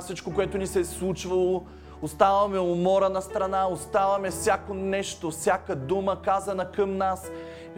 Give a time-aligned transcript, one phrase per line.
[0.00, 1.62] всичко, което ни се е случвало,
[2.02, 7.30] оставаме умора на страна, оставаме всяко нещо, всяка дума казана към нас,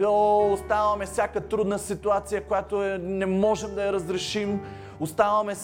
[0.03, 4.61] О, оставаме всяка трудна ситуация, която е, не можем да я разрешим,
[4.99, 5.55] оставаме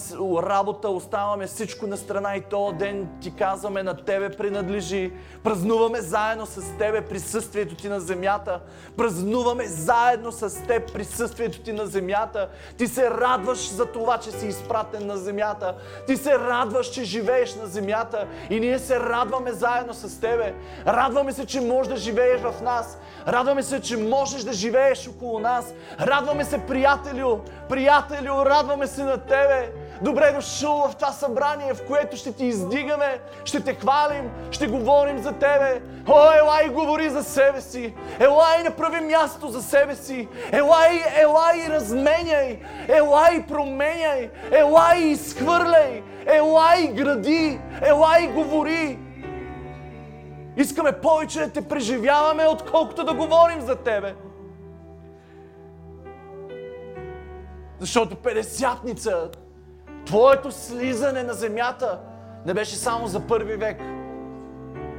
[0.44, 5.14] работа, оставаме всичко на страна и този ден ти казваме на Тебе принадлежи.
[5.44, 8.60] Празнуваме заедно с Тебе присъствието Ти на земята.
[8.98, 12.50] Празнуваме заедно с Теб присъствието Ти на земята.
[12.78, 15.76] Ти се радваш за това, че си изпратен на земята.
[16.08, 18.28] Ти се радваш, че живееш на земята.
[18.50, 20.54] И ние се радваме заедно с Тебе.
[20.88, 22.98] Радваме се, че можеш да живееш в нас.
[23.28, 25.74] Радваме се, че можеш да живееш около нас.
[26.00, 27.40] Радваме се, приятелю,
[27.70, 29.72] приятелю, радваме се на Тебе.
[30.02, 35.18] Добре дошъл в това събрание, в което ще ти издигаме, ще те хвалим, ще говорим
[35.18, 35.82] за Тебе.
[36.08, 37.94] О, елай, говори за себе си.
[38.20, 40.28] Елай, направи място за себе си.
[40.52, 42.60] Елай, елай, разменяй.
[42.88, 44.30] Елай, променяй.
[44.52, 46.04] Елай, изхвърляй.
[46.26, 47.60] Елай, гради.
[47.82, 49.00] Елай, говори.
[50.58, 54.16] Искаме повече да те преживяваме, отколкото да говорим за Тебе.
[57.80, 59.32] Защото Педесятница,
[60.06, 62.00] Твоето слизане на земята
[62.46, 63.82] не беше само за първи век,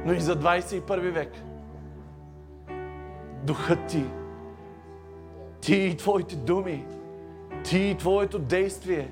[0.05, 1.31] но и за 21 век.
[3.43, 4.05] Духът ти,
[5.61, 6.87] ти и Твоите думи,
[7.63, 9.11] ти и Твоето действие.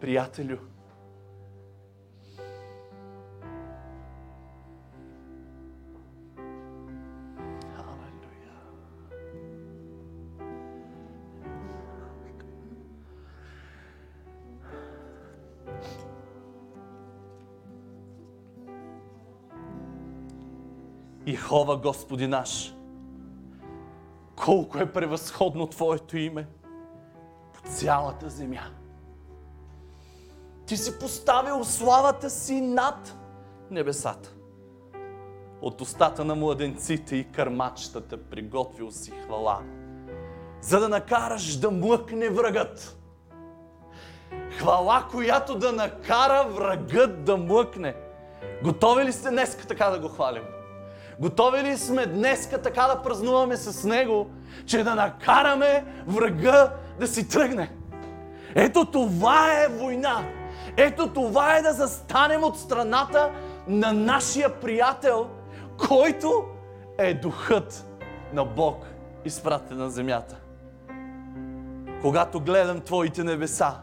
[0.00, 0.56] Приятелю,
[21.26, 22.74] Ихова, Господи наш,
[24.36, 26.48] колко е превъзходно Твоето име
[27.52, 28.70] по цялата земя.
[30.66, 33.16] Ти си поставил славата си над
[33.70, 34.34] небесата.
[35.62, 39.62] От устата на младенците и кърмачетата приготвил си хвала,
[40.60, 42.98] за да накараш да млъкне врагът.
[44.58, 47.94] Хвала, която да накара врагът да млъкне.
[48.62, 50.53] Готови ли сте днес така да го хвалим?
[51.20, 54.30] Готови ли сме днеска така да празнуваме с Него,
[54.66, 56.70] че да накараме врага
[57.00, 57.70] да си тръгне?
[58.54, 60.22] Ето това е война.
[60.76, 63.30] Ето това е да застанем от страната
[63.66, 65.26] на нашия приятел,
[65.88, 66.44] който
[66.98, 67.86] е духът
[68.32, 68.86] на Бог,
[69.24, 70.36] изпратен на земята.
[72.02, 73.80] Когато гледам Твоите небеса,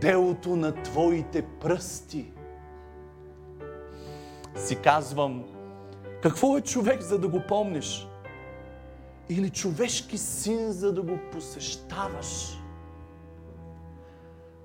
[0.00, 2.32] делото на Твоите пръсти,
[4.56, 5.44] си казвам,
[6.22, 8.08] какво е човек, за да го помниш?
[9.28, 12.58] Или човешки син, за да го посещаваш?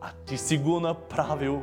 [0.02, 1.62] А ти си го направил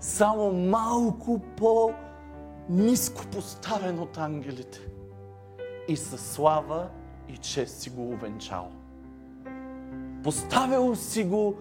[0.00, 4.80] само малко по-низко поставен от ангелите.
[5.88, 6.88] И със слава
[7.28, 8.70] и чест си го увенчал.
[10.24, 11.54] Поставил си го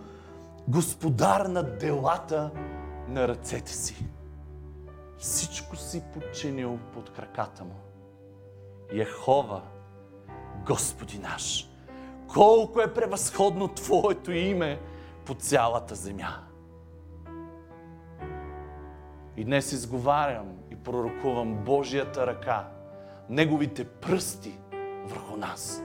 [0.68, 2.52] господар на делата
[3.08, 4.06] на ръцете си
[5.18, 7.76] всичко си подчинил под краката му.
[8.92, 9.62] Ехова,
[10.66, 11.70] Господи наш,
[12.34, 14.80] колко е превъзходно Твоето име
[15.26, 16.44] по цялата земя.
[19.38, 22.68] И днес изговарям и пророкувам Божията ръка,
[23.30, 24.60] Неговите пръсти
[25.06, 25.84] върху нас.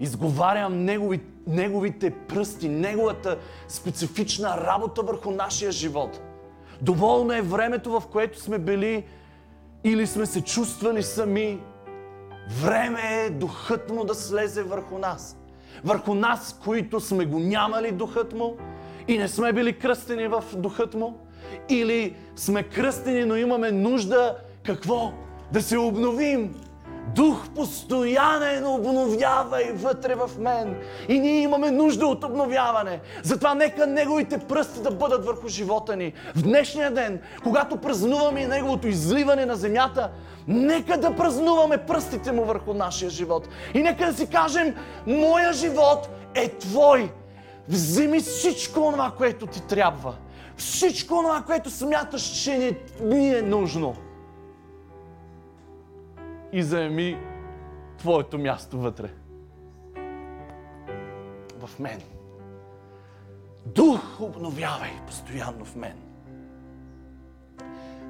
[0.00, 3.38] Изговарям негови, Неговите пръсти, Неговата
[3.68, 6.20] специфична работа върху нашия живот–
[6.80, 9.04] Доволно е времето, в което сме били
[9.84, 11.60] или сме се чувствали сами.
[12.62, 15.36] Време е духът му да слезе върху нас.
[15.84, 18.56] Върху нас, които сме го нямали духът му
[19.08, 21.18] и не сме били кръстени в духът му.
[21.68, 25.12] Или сме кръстени, но имаме нужда какво?
[25.52, 26.54] Да се обновим,
[27.14, 30.76] Дух постоянен обновява и вътре в мен.
[31.08, 33.00] И ние имаме нужда от обновяване.
[33.22, 36.12] Затова нека Неговите пръсти да бъдат върху живота ни.
[36.34, 40.10] В днешния ден, когато празнуваме Неговото изливане на земята,
[40.48, 43.48] нека да празнуваме пръстите Му върху нашия живот.
[43.74, 44.74] И нека да си кажем,
[45.06, 47.12] моя живот е Твой.
[47.68, 50.14] Вземи всичко това, което ти трябва.
[50.56, 53.96] Всичко това, което смяташ, че не ми е нужно
[56.52, 57.18] и заеми
[57.98, 59.10] твоето място вътре.
[61.58, 62.00] В мен.
[63.66, 65.96] Дух обновявай постоянно в мен.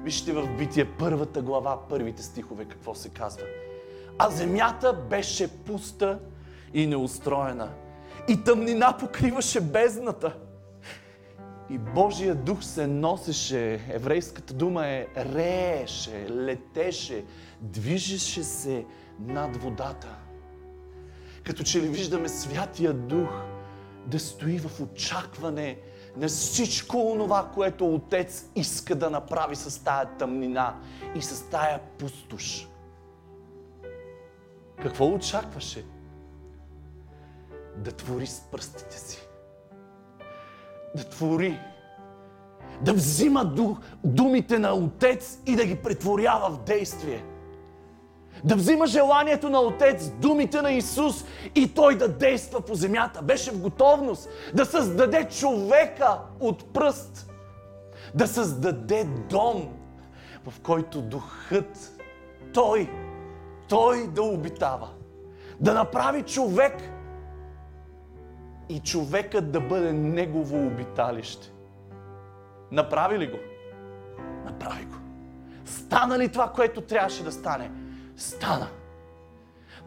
[0.03, 3.43] Вижте в Битие първата глава, първите стихове, какво се казва.
[4.17, 6.19] А земята беше пуста
[6.73, 7.69] и неустроена.
[8.27, 10.35] и тъмнина покриваше бездната.
[11.69, 17.25] И Божия дух се носеше, еврейската дума е рееше, летеше,
[17.63, 18.85] движеше се
[19.19, 20.15] над водата.
[21.43, 23.29] Като че ли виждаме Святия Дух
[24.07, 25.79] да стои в очакване
[26.17, 30.79] на всичко онова, което Отец иска да направи с тая тъмнина
[31.15, 32.67] и с тая пустош.
[34.81, 35.85] Какво очакваше?
[37.77, 39.27] Да твори с пръстите си.
[40.95, 41.59] Да твори.
[42.81, 43.55] Да взима
[44.03, 47.23] думите на Отец и да ги претворява в действие
[48.43, 51.25] да взима желанието на Отец, думите на Исус
[51.55, 53.21] и Той да действа по земята.
[53.21, 57.31] Беше в готовност да създаде човека от пръст,
[58.15, 59.69] да създаде дом,
[60.47, 62.01] в който духът,
[62.53, 62.89] Той,
[63.69, 64.89] Той да обитава.
[65.59, 66.73] Да направи човек
[68.69, 71.51] и човекът да бъде негово обиталище.
[72.71, 73.37] Направи ли го?
[74.45, 74.95] Направи го.
[75.65, 77.71] Стана ли това, което трябваше да стане?
[78.17, 78.67] Стана.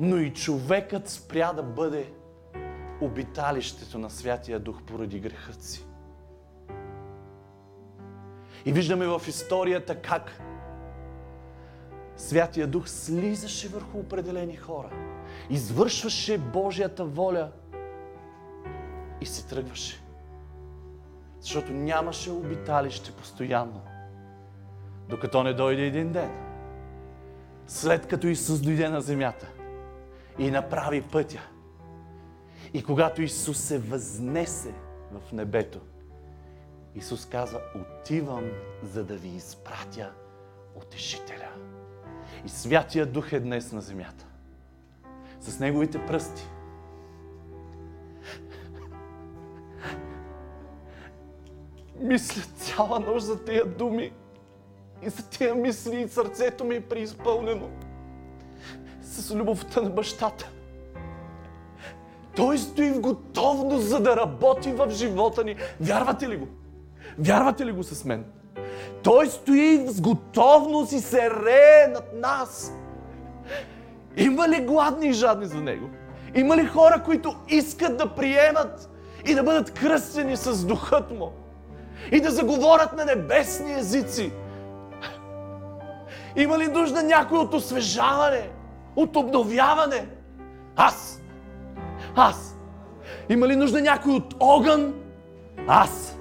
[0.00, 2.12] Но и човекът спря да бъде
[3.00, 5.87] обиталището на Святия Дух поради грехът си.
[8.64, 10.40] И виждаме в историята как
[12.17, 14.90] Святия Дух слизаше върху определени хора,
[15.50, 17.50] извършваше Божията воля
[19.20, 20.02] и се тръгваше.
[21.40, 23.81] Защото нямаше обиталище постоянно,
[25.08, 26.43] докато не дойде един ден–
[27.67, 29.49] след като Исус дойде на земята
[30.39, 31.49] и направи пътя.
[32.75, 34.75] И когато Исус се възнесе
[35.13, 35.81] в небето,
[36.95, 38.45] Исус каза, отивам,
[38.83, 40.13] за да ви изпратя
[40.75, 41.49] утешителя.
[42.45, 44.27] И Святия Дух е днес на земята.
[45.41, 46.49] С Неговите пръсти.
[52.01, 54.12] Мисля цяла нощ за тия думи.
[55.03, 57.69] И за тия мисли и сърцето ми е преизпълнено
[59.03, 60.51] с любовта на бащата.
[62.37, 65.57] Той стои в готовност, за да работи в живота ни.
[65.81, 66.49] Вярвате ли го?
[67.19, 68.25] Вярвате ли го с мен?
[69.03, 72.73] Той стои с готовност и се рее над нас.
[74.17, 75.91] Има ли гладни и жадни за Него?
[76.35, 78.91] Има ли хора, които искат да приемат
[79.27, 81.33] и да бъдат кръстени с духът Му?
[82.13, 84.33] И да заговорят на небесни езици?
[86.37, 88.50] Има ли нужда някой от освежаване,
[88.97, 90.09] от обновяване?
[90.77, 91.21] Аз.
[92.17, 92.56] Аз.
[93.29, 94.94] Има ли нужда някой от огън?
[95.67, 96.19] Аз.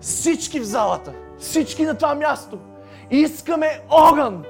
[0.00, 2.58] Всички в залата, всички на това място,
[3.10, 4.44] искаме огън.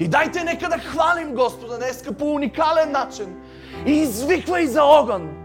[0.00, 3.36] И дайте нека да хвалим Господа днеска по уникален начин.
[3.86, 5.39] И извиквай за огън.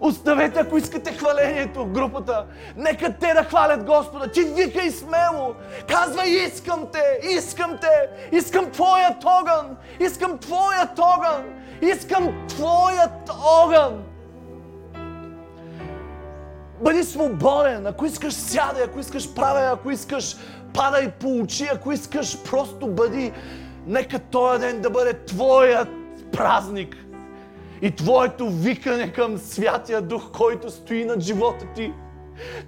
[0.00, 2.46] Оставете, ако искате хвалението в групата.
[2.76, 4.30] Нека те да хвалят Господа.
[4.30, 5.54] Ти викай смело.
[5.88, 11.44] Казвай, искам те, искам те, искам Твоят огън, искам Твоят огън,
[11.82, 13.30] искам Твоят
[13.64, 14.02] огън.
[16.80, 17.86] Бъди свободен.
[17.86, 18.84] Ако искаш, сядай.
[18.84, 19.72] Ако искаш, правя.
[19.72, 20.36] Ако искаш,
[20.74, 21.68] падай по очи.
[21.72, 23.32] Ако искаш, просто бъди.
[23.86, 25.88] Нека този ден да бъде Твоят
[26.32, 26.96] празник
[27.82, 31.92] и твоето викане към Святия Дух, който стои над живота ти.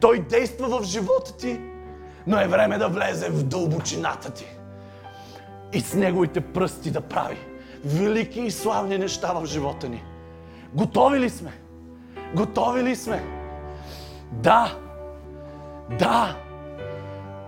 [0.01, 1.61] Той действа в живота ти,
[2.27, 4.47] но е време да влезе в дълбочината ти
[5.73, 7.39] и с неговите пръсти да прави
[7.85, 10.05] велики и славни неща в живота ни.
[10.75, 11.53] Готови ли сме?
[12.35, 13.23] Готови ли сме?
[14.33, 14.77] Да!
[15.99, 16.37] Да!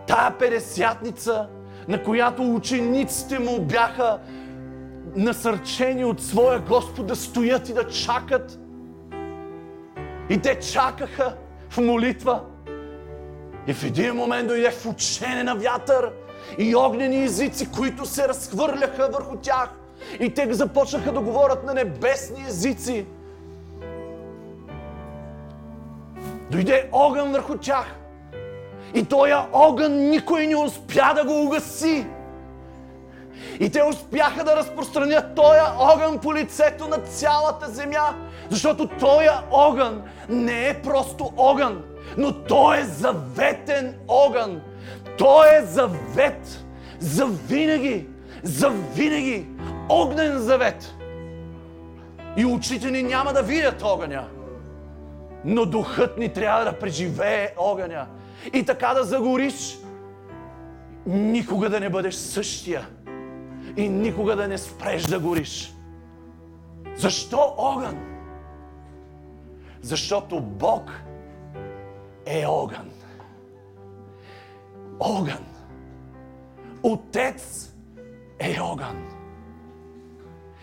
[0.06, 1.48] Тая педесятница,
[1.88, 4.18] на която учениците му бяха
[5.16, 8.58] насърчени от своя Господ да стоят и да чакат.
[10.28, 11.36] И те чакаха
[11.70, 12.40] в молитва.
[13.66, 16.12] И в един момент дойде в учене на вятър
[16.58, 19.68] и огнени езици, които се разхвърляха върху тях.
[20.20, 23.06] И те започнаха да говорят на небесни езици.
[26.50, 27.94] Дойде огън върху тях.
[28.94, 32.06] И този огън никой не успя да го угаси.
[33.60, 38.14] И те успяха да разпространят този огън по лицето на цялата земя.
[38.50, 41.82] Защото този огън не е просто огън,
[42.16, 44.60] но той е заветен огън.
[45.18, 46.64] Той е завет
[46.98, 48.06] за винаги,
[48.42, 49.46] за винаги.
[49.88, 50.94] Огнен завет.
[52.36, 54.24] И очите ни няма да видят огъня.
[55.44, 58.06] Но духът ни трябва да преживее огъня.
[58.52, 59.78] И така да загориш.
[61.06, 62.86] Никога да не бъдеш същия
[63.76, 65.74] и никога да не спреш да гориш.
[66.96, 68.14] Защо огън?
[69.80, 70.92] Защото Бог
[72.26, 72.90] е огън.
[75.00, 75.44] Огън.
[76.82, 77.74] Отец
[78.38, 79.08] е огън.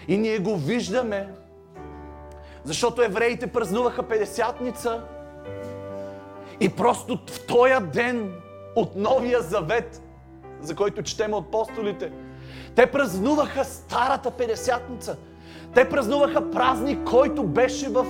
[0.08, 1.30] И ние го виждаме,
[2.63, 5.03] защото евреите празнуваха Педесятница
[6.60, 8.34] и просто в този ден
[8.75, 10.01] от Новия Завет,
[10.62, 12.12] за който четем от апостолите,
[12.75, 15.15] те празнуваха Старата Педесятница.
[15.75, 18.05] Те празнуваха празник, който беше в,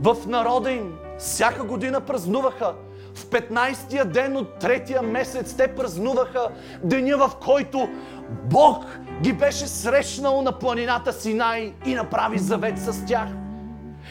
[0.00, 0.92] в народа им.
[1.18, 2.74] Всяка година празнуваха.
[3.14, 6.48] В 15-я ден от третия месец те празнуваха
[6.84, 7.88] деня, в който
[8.44, 8.84] Бог
[9.20, 13.28] ги беше срещнал на планината Синай и направи завет с тях.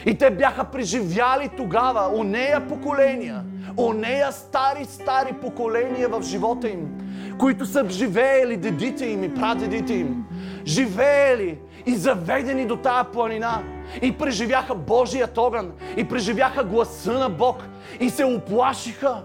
[0.06, 3.44] И те бяха преживяли тогава, онея поколения,
[3.76, 7.01] онея стари, стари поколения в живота им,
[7.38, 10.24] които са живеели дедите им и прадедите им,
[10.66, 13.62] живеели и заведени до тая планина
[14.02, 17.62] и преживяха Божият огън и преживяха гласа на Бог
[18.00, 19.22] и се оплашиха.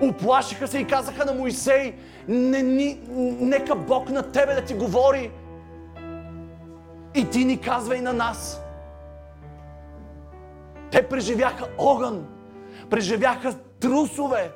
[0.00, 1.94] Оплашиха се и казаха на Моисей,
[2.28, 3.00] не, ни,
[3.40, 5.30] нека Бог на тебе да ти говори.
[7.14, 8.62] И ти ни казвай на нас.
[10.90, 12.26] Те преживяха огън,
[12.90, 14.50] преживяха трусове,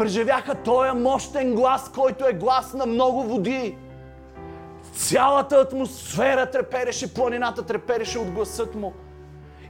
[0.00, 3.76] преживяха този мощен глас, който е глас на много води.
[4.92, 8.92] Цялата атмосфера трепереше, планината трепереше от гласът му.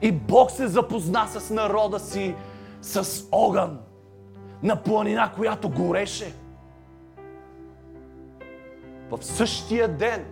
[0.02, 2.34] И Бог се запозна с народа си
[2.82, 3.78] с огън
[4.62, 6.34] на планина, която гореше.
[9.10, 10.24] В същия ден,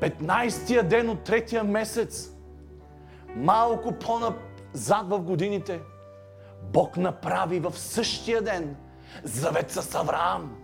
[0.00, 2.32] 15-я ден от третия месец,
[3.36, 5.80] малко по-назад в годините,
[6.62, 8.76] Бог направи в същия ден
[9.24, 10.56] завет с Авраам.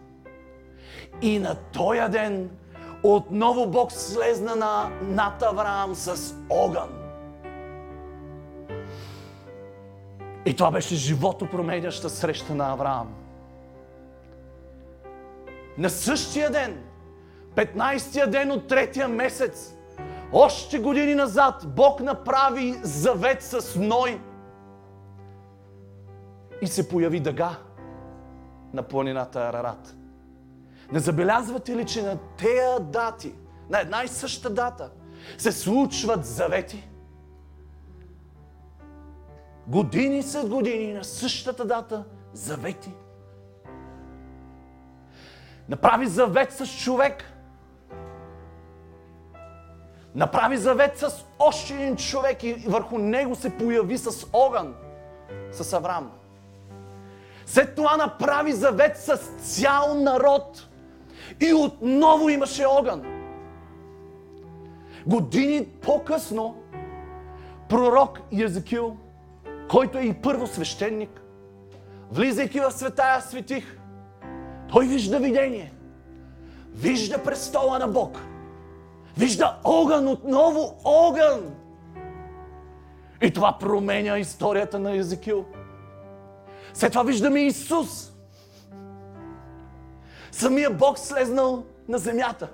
[1.23, 2.51] И на този ден
[3.03, 6.89] отново Бог слезна на, над Авраам с огън.
[10.47, 13.15] И това беше живото променяща среща на Авраам.
[15.79, 16.85] На същия ден,
[17.55, 19.75] 15-я ден от третия месец,
[20.33, 24.21] още години назад, Бог направи завет с Ной
[26.63, 27.59] и се появи дъга
[28.73, 29.97] на планината Арарат.
[30.93, 33.35] Не забелязвате ли, че на тези дати,
[33.71, 34.91] на една и съща дата,
[35.39, 36.89] се случват завети?
[39.67, 42.95] Години след години на същата дата завети.
[45.69, 47.25] Направи завет с човек.
[50.15, 54.75] Направи завет с още един човек и върху него се появи с огън,
[55.53, 56.13] с Авраам.
[57.47, 60.69] След това направи завет с цял народ.
[61.41, 63.03] И отново имаше огън.
[65.07, 66.57] Години по-късно
[67.69, 68.97] пророк Езекил,
[69.69, 71.23] който е и първо свещеник,
[72.11, 73.79] влизайки в светая светих,
[74.73, 75.73] той вижда видение.
[76.73, 78.19] Вижда престола на Бог.
[79.19, 81.55] Вижда огън, отново огън.
[83.23, 85.45] И това променя историята на Езекил.
[86.77, 88.13] След това виждаме Исус.
[90.33, 92.51] Самия Бог слезнал на земята.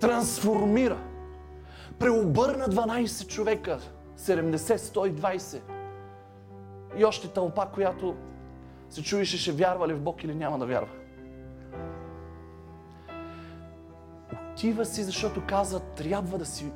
[0.00, 0.98] Трансформира.
[1.98, 3.78] Преобърна 12 човека.
[4.18, 5.60] 70, 120.
[6.96, 8.16] И още тълпа, която
[8.90, 10.92] се чуеше, ще вярва ли в Бог или няма да вярва.
[14.52, 16.72] Отива си, защото каза, трябва да си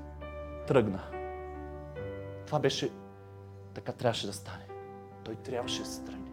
[0.66, 1.00] тръгна.
[2.46, 2.90] Това беше,
[3.74, 4.66] така трябваше да стане.
[5.24, 6.30] Той трябваше да се тръгне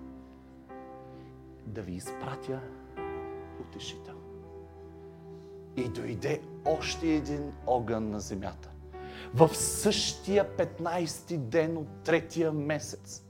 [1.67, 2.59] да ви изпратя
[3.61, 4.13] утешител.
[5.75, 8.69] И дойде още един огън на земята.
[9.33, 13.23] В същия 15-ти ден от третия месец.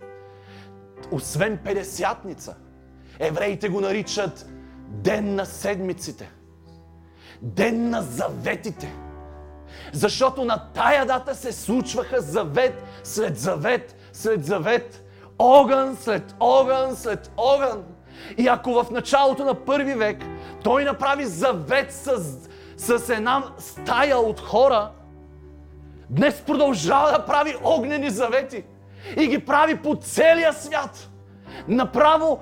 [1.11, 2.55] Освен Педесятница,
[3.19, 4.49] евреите го наричат
[4.89, 6.31] Ден на седмиците.
[7.41, 8.93] Ден на заветите.
[9.93, 15.03] Защото на тая дата се случваха завет след завет след завет.
[15.39, 17.83] Огън след огън след огън.
[18.37, 20.17] И ако в началото на първи век
[20.63, 22.23] той направи завет с,
[22.77, 24.91] с една стая от хора,
[26.09, 28.63] днес продължава да прави огнени завети
[29.17, 31.09] и ги прави по целия свят.
[31.67, 32.39] Направо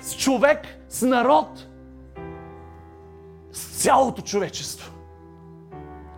[0.00, 1.66] с човек, с народ,
[3.52, 4.92] с цялото човечество.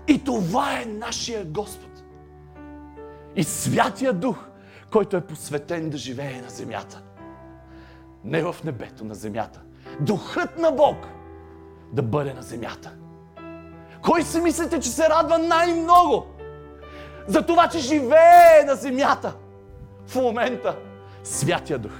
[0.09, 1.91] И това е нашия Господ.
[3.37, 4.37] И Святия Дух,
[4.93, 7.03] който е посветен да живее на земята
[8.25, 9.61] не в небето, на земята.
[10.01, 10.97] Духът на Бог
[11.93, 12.93] да бъде на земята.
[14.03, 16.27] Кой си мислите, че се радва най-много?
[17.27, 19.35] за това, че живее на земята
[20.07, 20.77] в момента
[21.25, 21.93] Святия Дух.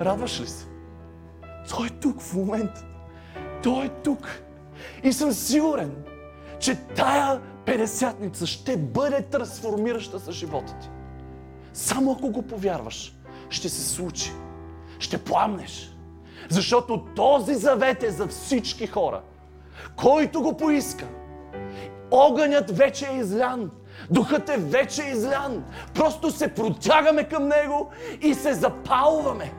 [0.00, 0.66] Радваш ли се?
[1.70, 2.84] Той е тук в момента.
[3.62, 4.42] Той е тук.
[5.02, 5.94] И съм сигурен,
[6.58, 10.88] че тая Педесятница ще бъде трансформираща за живота ти.
[11.72, 13.16] Само ако го повярваш,
[13.50, 14.32] ще се случи.
[14.98, 15.96] Ще пламнеш.
[16.48, 19.22] Защото този завет е за всички хора.
[19.96, 21.06] Който го поиска.
[22.10, 23.70] Огънят вече е излян.
[24.10, 25.64] Духът е вече излян.
[25.94, 27.90] Просто се протягаме към него
[28.22, 29.52] и се запалваме.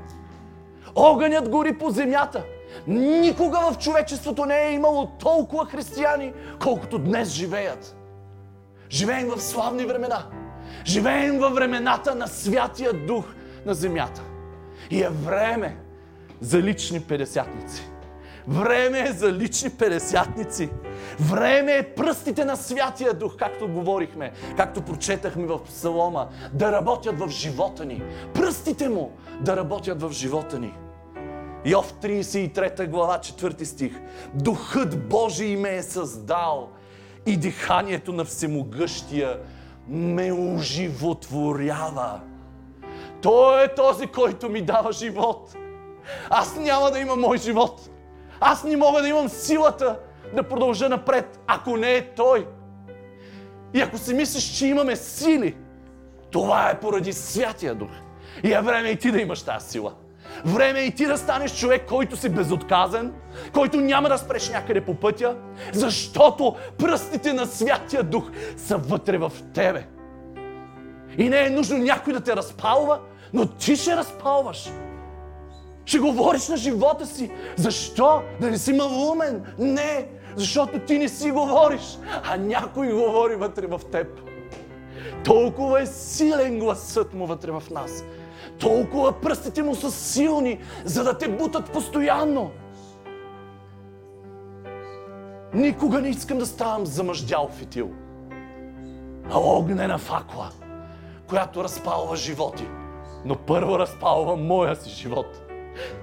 [0.96, 2.43] Огънят гори по земята.
[2.88, 7.96] Никога в човечеството не е имало толкова християни, колкото днес живеят.
[8.90, 10.25] Живеем в славни времена.
[10.86, 13.25] Живеем във времената на Святия Дух
[13.66, 14.22] на земята.
[14.92, 15.78] И е време
[16.42, 17.88] за лични педесятници.
[18.48, 20.70] Време е за лични педесятници.
[21.20, 27.30] Време е пръстите на Святия Дух, както говорихме, както прочетахме в Псалома, да работят в
[27.30, 28.04] живота ни.
[28.34, 29.12] Пръстите му
[29.42, 30.74] да работят в живота ни.
[31.65, 34.01] Йов 33 глава, 4 стих.
[34.34, 36.70] Духът Божий ме е създал
[37.25, 39.39] и диханието на всемогъщия
[39.88, 42.22] ме оживотворява.
[43.22, 45.56] Той е този, който ми дава живот.
[46.30, 47.89] Аз няма да имам мой живот.
[48.39, 50.00] Аз не мога да имам силата
[50.36, 52.48] да продължа напред, ако не е Той.
[53.74, 55.56] И ако си мислиш, че имаме сили,
[56.32, 57.91] това е поради Святия Дух.
[58.44, 59.94] И е време и ти да имаш тази сила.
[60.46, 63.14] Време е и ти да станеш човек, който си безотказен,
[63.54, 65.36] който няма да спреш някъде по пътя,
[65.74, 68.24] защото пръстите на Святия Дух
[68.58, 69.88] са вътре в тебе.
[71.18, 73.00] И не е нужно някой да те разпалва,
[73.34, 74.72] но ти ще разпалваш.
[75.86, 77.32] Ще говориш на живота си.
[77.56, 78.22] Защо?
[78.42, 79.44] Да не си малумен?
[79.60, 84.08] Не, защото ти не си говориш, а някой говори вътре в теб.
[85.24, 88.04] Толкова е силен гласът му вътре в нас.
[88.62, 92.52] Толкова пръстите му са силни, за да те бутат постоянно.
[95.54, 97.89] Никога не искам да ставам замъждял фитил,
[99.32, 100.50] а огнена факла,
[101.28, 102.67] която разпалва животи.
[103.26, 105.41] Но първо разпалва моя си живот.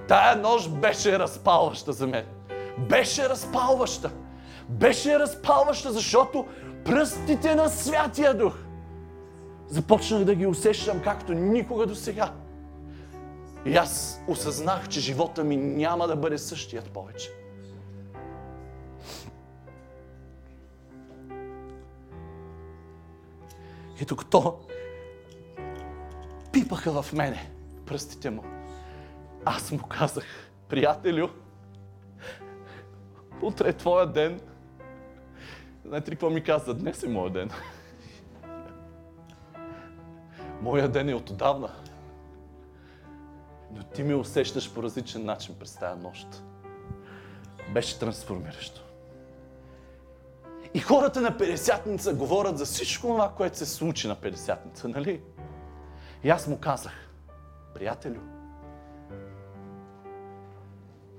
[0.07, 2.25] Тая нощ беше разпалваща за мен.
[2.89, 4.11] Беше разпалваща.
[4.69, 6.45] Беше разпалваща, защото
[6.85, 8.53] пръстите на Святия Дух
[9.67, 12.31] започнах да ги усещам както никога до сега.
[13.65, 17.29] И аз осъзнах, че живота ми няма да бъде същият повече.
[24.01, 24.59] И докато
[26.51, 27.51] пипаха в мене
[27.85, 28.43] пръстите му,
[29.45, 30.25] аз му казах,
[30.69, 31.27] приятелю,
[33.41, 34.41] утре е твоя ден.
[35.85, 36.73] Знаете ли какво ми каза?
[36.73, 37.49] Днес е моя ден.
[40.61, 41.69] Моя ден е отдавна.
[43.73, 46.43] Но ти ме усещаш по различен начин през тази нощ.
[47.73, 48.81] Беше трансформиращо.
[50.73, 55.21] И хората на Педесятница говорят за всичко това, което се случи на Педесятница, нали?
[56.23, 57.09] И аз му казах,
[57.73, 58.19] приятелю,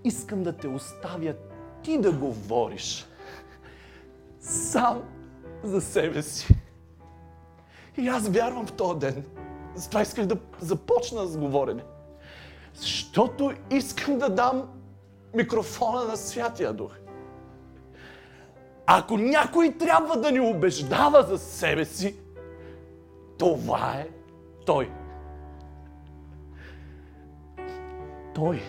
[0.05, 1.35] искам да те оставя
[1.83, 3.07] ти да говориш
[4.41, 5.03] сам
[5.63, 6.57] за себе си.
[7.97, 9.25] И аз вярвам в този ден.
[9.75, 11.83] Затова исках да започна с говорене.
[12.81, 14.69] Защото искам да дам
[15.35, 16.93] микрофона на Святия Дух.
[18.87, 22.17] Ако някой трябва да ни убеждава за себе си,
[23.39, 24.09] това е
[24.67, 24.91] Той.
[28.35, 28.63] Той.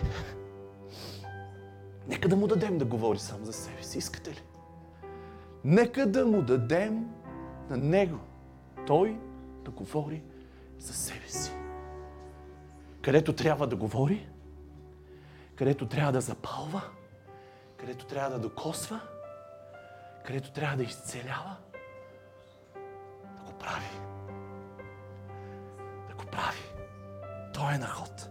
[2.08, 3.98] Нека да му дадем да говори сам за себе си.
[3.98, 4.42] Искате ли?
[5.64, 7.06] Нека да му дадем
[7.70, 8.18] на Него.
[8.86, 9.18] Той
[9.64, 10.22] да говори
[10.78, 11.61] за себе си
[13.02, 14.28] където трябва да говори,
[15.56, 16.82] където трябва да запалва,
[17.76, 19.00] където трябва да докосва,
[20.24, 21.56] където трябва да изцелява,
[23.22, 23.90] да го прави.
[26.08, 26.62] Да го прави.
[27.54, 28.28] Той е на ход.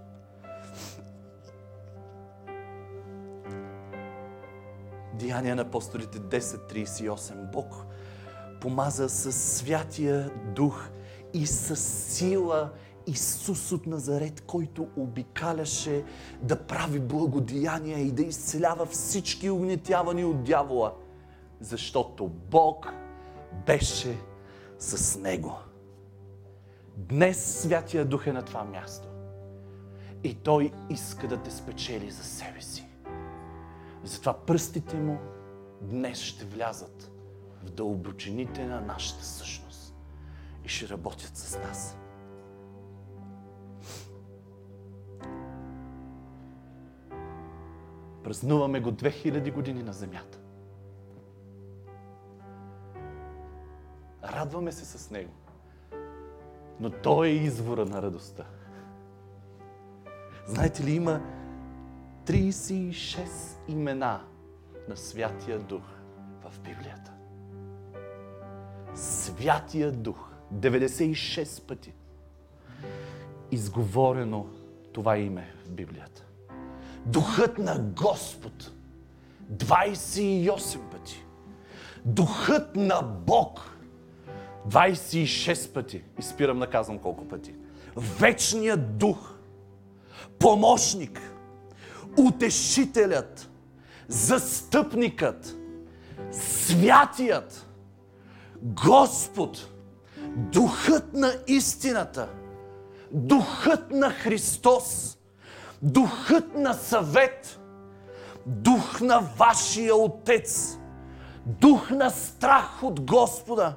[5.14, 7.52] Деяния на апостолите 10.38.
[7.52, 7.86] Бог
[8.62, 10.90] помаза със Святия Дух
[11.34, 12.72] и със сила
[13.08, 16.04] Исус от Назарет, който обикаляше
[16.42, 20.94] да прави благодеяния и да изцелява всички угнетявани от дявола,
[21.60, 22.88] защото Бог
[23.66, 24.18] беше
[24.80, 25.58] с него.
[26.98, 29.08] Днес Святия Дух е на това място.
[30.24, 32.88] И Той иска да те спечели за себе си.
[34.04, 35.18] Затова пръстите му
[35.82, 37.12] днес ще влязат
[37.64, 39.96] в дълбочините на нашата същност
[40.66, 41.98] и ще работят с нас.
[48.24, 50.40] Празнуваме го 2000 години на земята.
[54.24, 55.34] Радваме се с него.
[56.80, 58.46] Но той е извора на радостта.
[60.48, 61.22] Знаете ли, има
[62.26, 64.22] 36 имена
[64.90, 65.84] на Святия Дух
[66.42, 67.12] в Библията.
[68.96, 70.32] Святия Дух.
[70.54, 71.94] 96 пъти.
[73.52, 74.46] Изговорено
[74.94, 76.26] това име в Библията.
[77.06, 78.72] Духът на Господ.
[79.54, 81.26] 28 пъти.
[82.06, 83.78] Духът на Бог.
[84.70, 86.04] 26 пъти.
[86.20, 87.56] И спирам да казвам колко пъти.
[87.96, 89.34] Вечният дух.
[90.40, 91.22] Помощник.
[92.18, 93.50] Утешителят.
[94.08, 95.56] Застъпникът.
[96.32, 97.68] Святият.
[98.62, 99.70] Господ.
[100.28, 102.30] Духът на истината.
[103.12, 105.18] Духът на Христос
[105.82, 107.60] духът на съвет,
[108.46, 110.78] дух на вашия Отец,
[111.46, 113.74] дух на страх от Господа,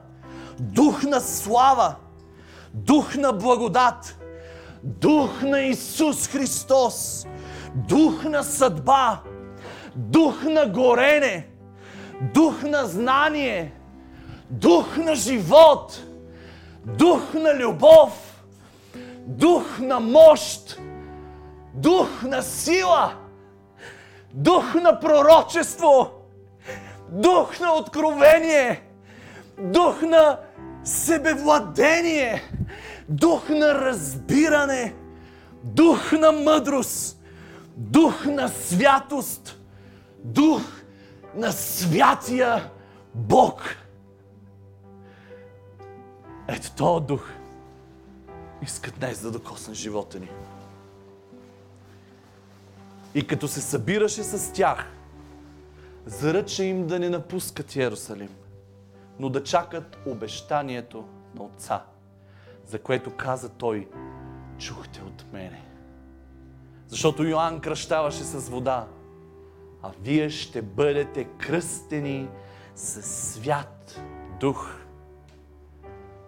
[0.58, 1.94] дух на слава,
[2.74, 4.18] дух на благодат,
[4.82, 7.26] дух на Исус Христос,
[7.74, 9.20] дух на съдба,
[9.96, 11.48] дух на горене,
[12.34, 13.72] дух на знание,
[14.50, 16.00] дух на живот,
[16.84, 18.12] дух на любов,
[19.26, 20.76] дух на мощ,
[21.74, 23.12] дух на сила,
[24.32, 26.10] дух на пророчество,
[27.08, 28.80] дух на откровение,
[29.58, 30.40] дух на
[30.84, 32.42] себевладение,
[33.08, 34.94] дух на разбиране,
[35.62, 37.18] дух на мъдрост,
[37.76, 39.58] дух на святост,
[40.24, 40.62] дух
[41.34, 42.70] на святия
[43.14, 43.62] Бог.
[46.48, 47.28] Ето този дух
[48.62, 50.28] иска днес да докосне живота ни.
[53.14, 54.86] И като се събираше с тях,
[56.06, 58.34] заръча им да не напускат Иерусалим,
[59.18, 61.84] но да чакат обещанието на Отца,
[62.66, 63.88] за което каза той,
[64.58, 65.64] чухте от мене.
[66.86, 68.86] Защото Йоанн кръщаваше с вода,
[69.82, 72.28] а вие ще бъдете кръстени
[72.74, 74.00] с свят
[74.40, 74.74] дух.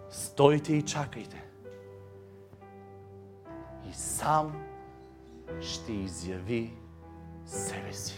[0.09, 1.43] Стойте и чакайте.
[3.89, 4.63] И сам
[5.61, 6.76] ще изяви
[7.47, 8.17] себе си.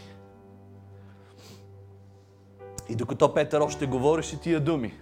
[2.89, 4.93] И докато Петър още говореше тия думи,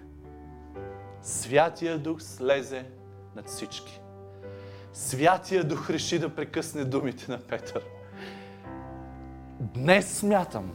[1.22, 2.86] Святия Дух слезе
[3.36, 4.02] над всички.
[4.94, 7.84] Святия Дух реши да прекъсне думите на Петър.
[9.60, 10.72] Днес смятам,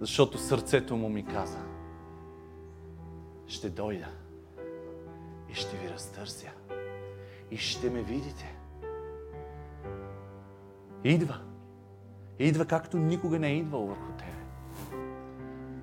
[0.00, 1.58] защото сърцето му ми каза,
[3.46, 4.08] ще дойда
[5.48, 6.50] и ще ви разтърся
[7.50, 8.54] и ще ме видите.
[11.04, 11.47] Идва.
[12.38, 14.30] Идва както никога не е идвал върху тебе.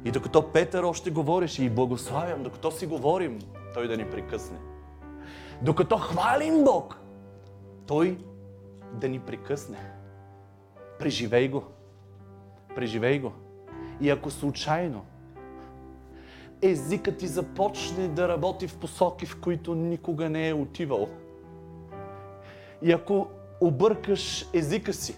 [0.06, 3.40] И докато Петър още говореше и благославям, докато си говорим,
[3.74, 4.58] той да ни прекъсне.
[5.62, 7.00] Докато хвалим Бог,
[7.88, 8.18] той
[8.94, 9.78] да ни прекъсне.
[11.00, 11.64] Преживей го.
[12.76, 13.32] Преживей го.
[14.02, 15.06] И ако случайно
[16.62, 21.10] езикът ти започне да работи в посоки, в които никога не е отивал,
[22.82, 23.28] и ако
[23.62, 25.16] объркаш езика си.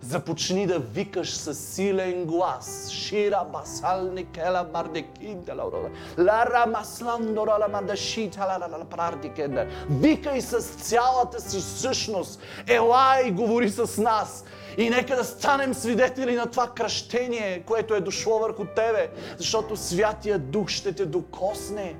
[0.00, 2.90] Започни да викаш със силен глас.
[2.90, 5.56] Шира басални кела мардекинта
[6.18, 9.66] лара масландора ла мардашита ла ла прардикенда.
[9.90, 12.42] Викай с цялата си същност.
[12.66, 14.44] Елай, говори с нас.
[14.78, 20.38] И нека да станем свидетели на това кръщение, което е дошло върху тебе, защото Святия
[20.38, 21.96] Дух ще те докосне,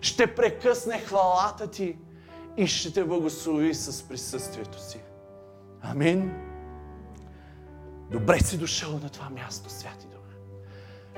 [0.00, 1.96] ще прекъсне хвалата ти
[2.56, 5.00] и ще те благослови с присъствието си.
[5.82, 6.49] Амин.
[8.10, 10.20] Добре си дошъл на това място, Святи Дух.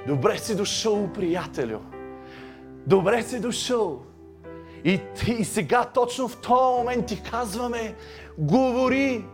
[0.07, 1.79] Добре си дошъл, приятелю.
[2.87, 4.03] Добре си дошъл.
[4.85, 5.01] И,
[5.39, 7.95] и сега точно в този момент ти казваме,
[8.39, 9.25] говори,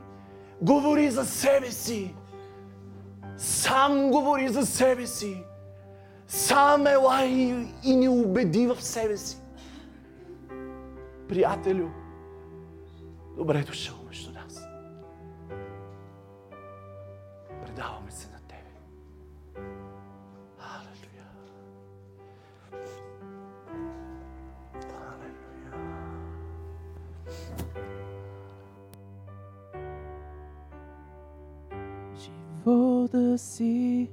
[0.62, 2.14] говори за себе си.
[3.37, 5.42] Сам говори за себе си.
[6.27, 9.37] Сам ела и, и ни убеди в себе си
[11.29, 11.88] приятелю,
[13.37, 13.98] добре дошъл
[17.79, 18.81] Предаваме се на Тебе.
[20.59, 21.27] Алелуя.
[24.85, 25.73] Алелуя.
[32.17, 34.11] Живота си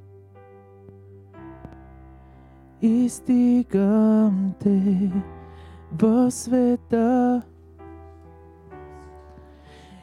[2.81, 5.11] Истигам те
[5.91, 7.41] в света.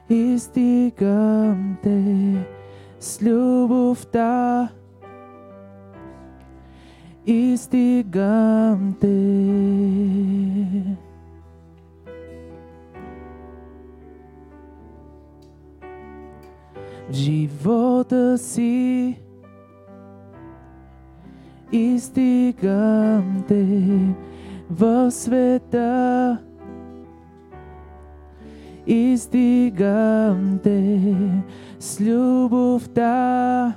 [0.09, 2.62] Истигам те
[3.03, 4.69] с любовта.
[7.27, 9.07] Истигам те.
[17.09, 19.17] В живота си
[21.73, 23.67] Истигам те
[24.71, 26.39] в света.
[28.87, 31.19] Истигам те
[31.83, 33.75] с любовта.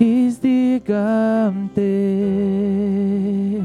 [0.00, 3.62] Издигам те.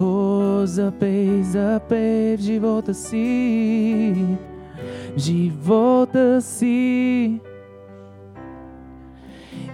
[0.00, 4.14] О, запей, запей в живота си,
[5.16, 7.40] в живота си.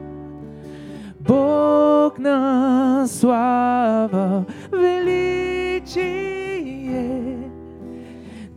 [1.20, 6.08] Бог на слава, величие,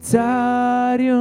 [0.00, 1.14] царю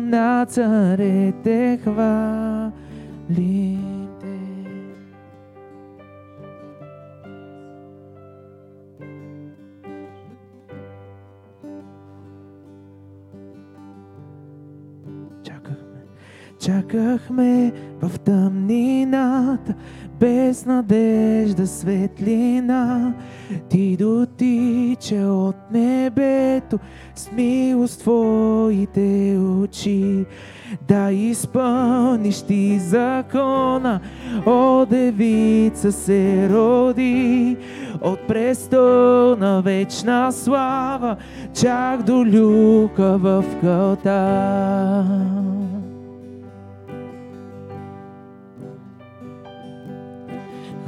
[0.00, 3.73] на царете хвалим
[16.64, 17.72] чакахме
[18.02, 19.74] в тъмнината,
[20.20, 23.14] без надежда светлина.
[23.68, 26.78] Ти дотича от небето
[27.14, 30.24] с милост твоите очи.
[30.88, 34.00] Да изпълниш ти закона,
[34.46, 37.56] о девица се роди
[38.02, 41.16] от престол на вечна слава,
[41.54, 45.04] чак до люка в кълта.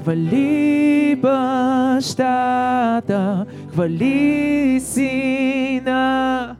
[0.07, 3.23] Хвали бащата,
[3.73, 6.57] хвали сина,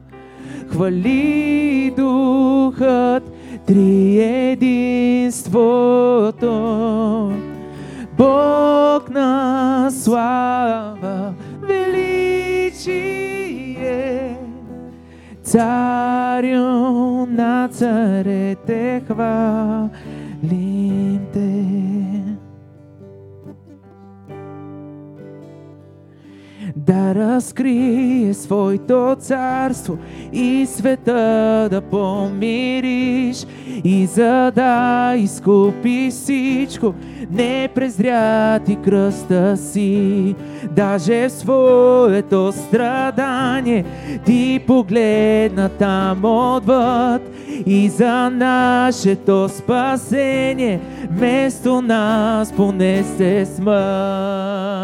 [0.71, 3.23] хвали духът,
[3.65, 6.51] триединството.
[8.17, 12.77] Бог на слава, величие,
[15.43, 19.89] царю на царете хвалим
[21.33, 21.56] те.
[26.87, 29.97] Да разкрие своето царство
[30.33, 33.45] и света да помириш
[33.83, 36.93] и за да изкупи всичко,
[37.31, 40.35] не презря ти кръста си.
[40.71, 43.85] Даже в своето страдание
[44.25, 47.21] ти погледна там отвъд
[47.65, 50.79] и за нашето спасение
[51.11, 54.77] вместо нас понесе смърт.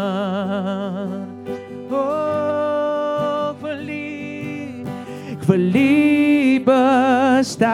[5.44, 7.70] Хвали бащата,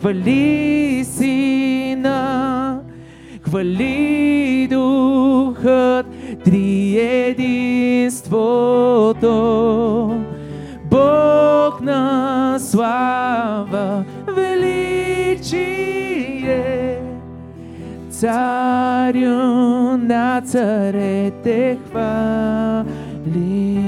[0.00, 2.80] хвали сина,
[3.42, 6.06] хвали духът,
[6.44, 7.34] триединството.
[10.90, 14.04] Бог на слава,
[14.36, 15.78] величие,
[18.10, 23.79] царю на царете хвалим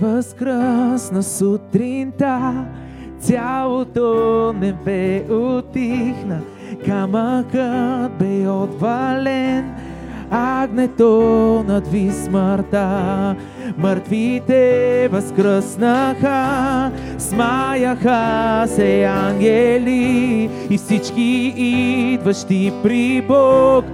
[0.00, 2.64] възкръсна сутринта,
[3.20, 6.40] цялото небе утихна,
[6.86, 9.74] камъкът бе отвален,
[10.30, 13.36] агнето надви смъртта.
[13.78, 23.84] Мъртвите възкръснаха, смаяха се ангели и всички идващи при Бог.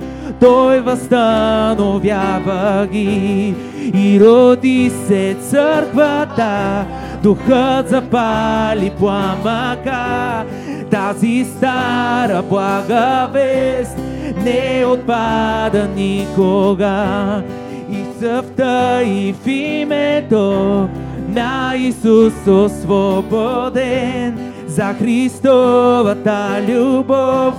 [0.40, 3.54] Той възстановява ги
[3.94, 6.84] и роди се църквата.
[7.22, 10.44] Духът запали пламъка,
[10.90, 13.96] тази стара блага вест
[14.44, 17.42] не отпада никога.
[17.90, 20.88] И в цъфта и в името
[21.28, 27.54] на Исус освободен за Христовата любов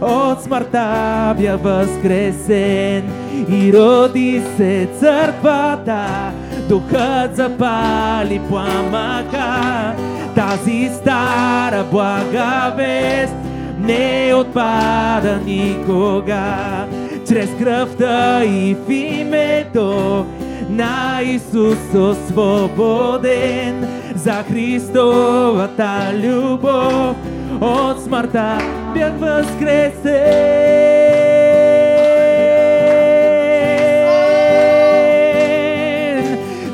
[0.00, 3.02] от смъртта бях възкресен
[3.50, 6.06] и роди се църквата.
[6.68, 9.94] Духът запали пламъка,
[10.34, 13.34] тази стара блага вест
[13.80, 16.54] не отпада никога.
[17.28, 20.26] Чрез кръвта и в името
[20.70, 27.16] на Исус освободен за Христовата любов
[27.60, 28.58] от смъртта
[28.94, 30.58] бях възкресен.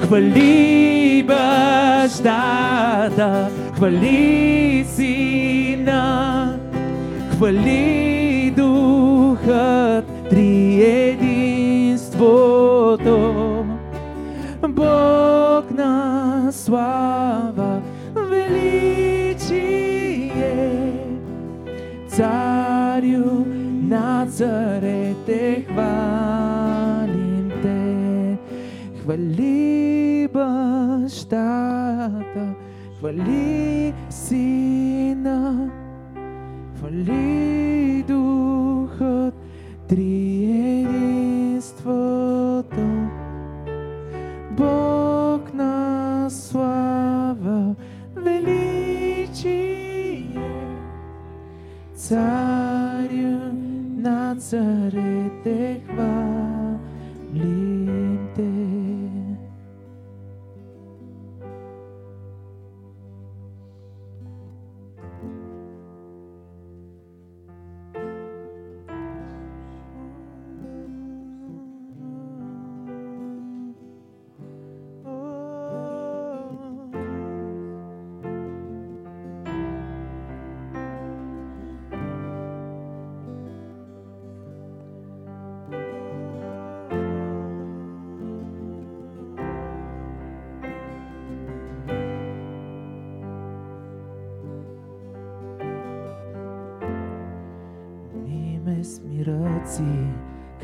[0.03, 2.69] Хвали бащата,
[3.77, 6.59] хвали сина,
[7.37, 11.55] хвали духът триединството.
[14.69, 17.81] Бог на слава,
[18.15, 19.94] величие,
[22.17, 23.45] царю
[23.91, 28.39] на царете хвалим те.
[29.03, 31.35] Хвали бащата,
[32.99, 35.71] хвали сина,
[36.79, 39.35] хвали духът
[39.89, 42.44] триединството.
[52.15, 53.39] Царю
[53.99, 55.81] на царете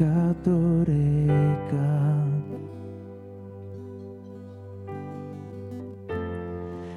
[0.01, 2.25] като река.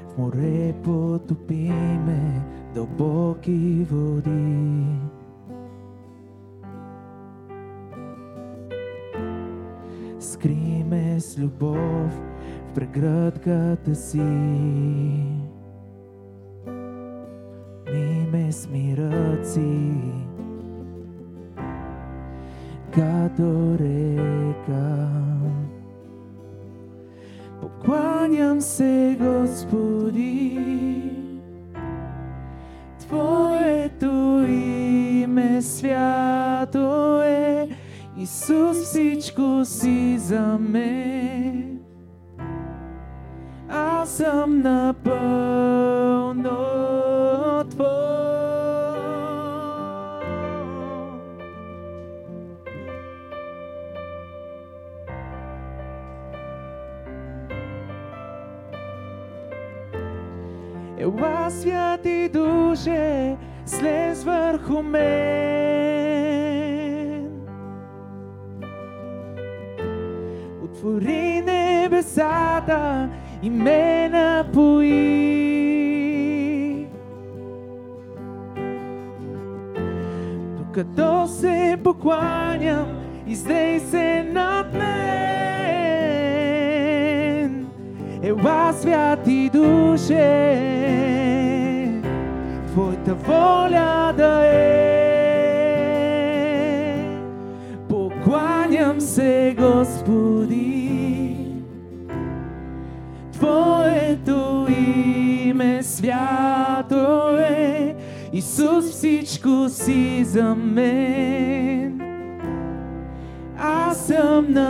[0.09, 1.71] В море потопи
[2.05, 2.41] ме
[2.73, 4.85] дълбоки води.
[10.19, 12.21] Скри ме с любов
[12.69, 14.19] в прегръдката си.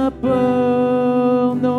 [0.04, 1.74] Напълно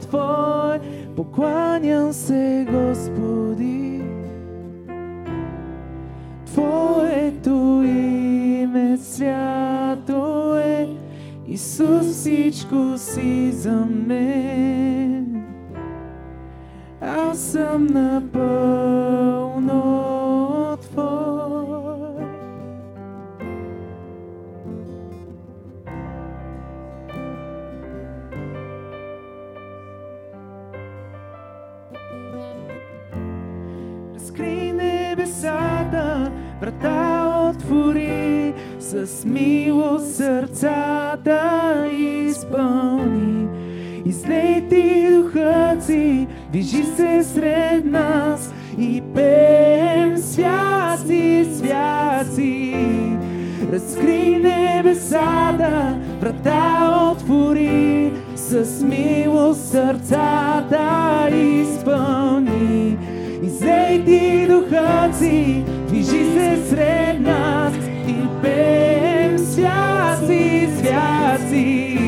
[0.00, 0.78] Твой,
[1.16, 4.02] покланям се, Господи.
[6.46, 10.88] Твоето име свято е,
[11.46, 15.44] Исус всичко си за мен.
[17.00, 18.96] Аз съм напълно
[39.04, 41.40] с милост сърцата
[41.98, 43.48] изпълни.
[44.04, 52.74] Излей ти духът си, движи се сред нас и пеем свят си, свят си.
[53.72, 62.98] Разкри небесата, врата отвори, с милост сърцата изпълни.
[63.42, 67.85] Излей ти духът си, движи се сред нас
[68.46, 71.98] и пеем свят си, свят си.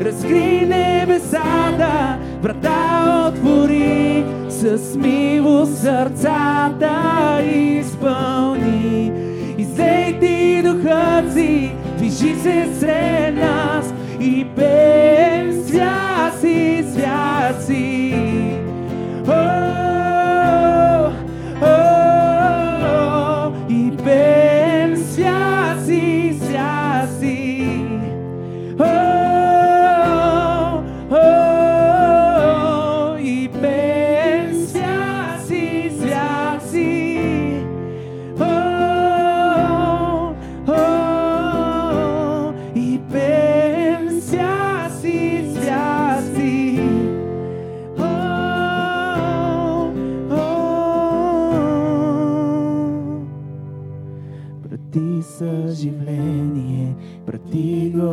[0.00, 9.12] Разкри небесата, врата отвори, с милост сърцата изпълни.
[9.58, 16.84] Излей ти духът си, движи се сред нас и пеем свят си,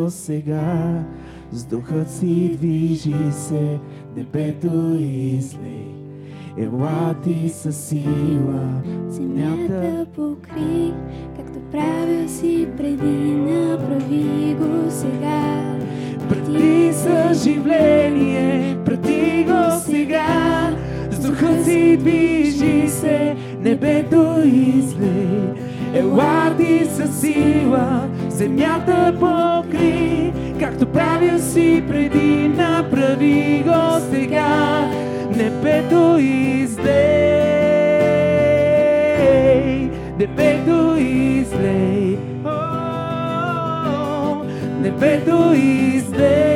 [0.10, 1.04] сега,
[1.52, 3.80] с духът си движи се,
[4.16, 5.96] небето излей.
[6.58, 10.94] Ела ти със сила, Земята покри,
[11.38, 15.76] както правил си преди, направи го сега.
[16.30, 20.76] Прати съживление, прати го сега,
[21.12, 25.66] с духът си движи се, небето излей.
[25.94, 34.90] Ела ти със сила, земята покри, както правил си преди, направи го сега.
[35.38, 36.96] Небето излей,
[40.20, 42.18] небето излей.
[42.46, 42.50] О,
[44.82, 46.55] Небето излей,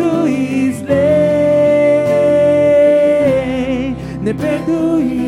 [0.00, 0.96] небето излей,
[4.22, 5.19] небето излей.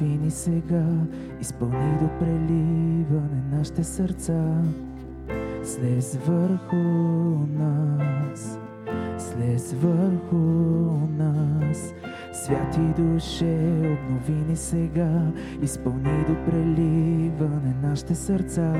[0.00, 0.86] Ни сега,
[1.40, 4.62] изпълни до преливане нашите сърца.
[5.64, 6.76] Слез върху
[7.58, 8.58] нас,
[9.18, 10.36] слез върху
[11.18, 11.94] нас.
[12.32, 13.58] Святи душе,
[13.92, 15.22] обнови ни сега,
[15.62, 18.74] изпълни до преливане нашите сърца.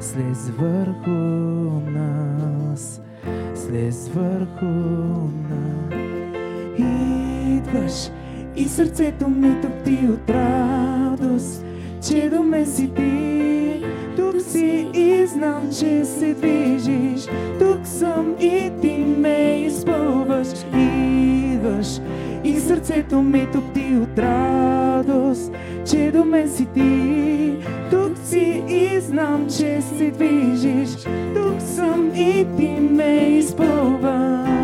[0.00, 1.10] Слез върху
[1.90, 3.02] нас,
[3.54, 4.66] слез върху
[5.50, 5.98] нас.
[6.78, 8.10] Идваш
[8.58, 11.64] и сърцето ми топти от радост,
[12.08, 13.84] че до мен си ти.
[14.16, 17.26] Тук си и знам, че се движиш.
[17.58, 20.48] Тук съм и ти ме изпълваш.
[20.76, 21.86] Идваш
[22.44, 25.52] и сърцето ми топти от радост,
[25.90, 27.52] че до мен си ти.
[27.90, 31.04] Тук си и знам, че се движиш.
[31.34, 34.57] Тук съм и ти ме изпълваш.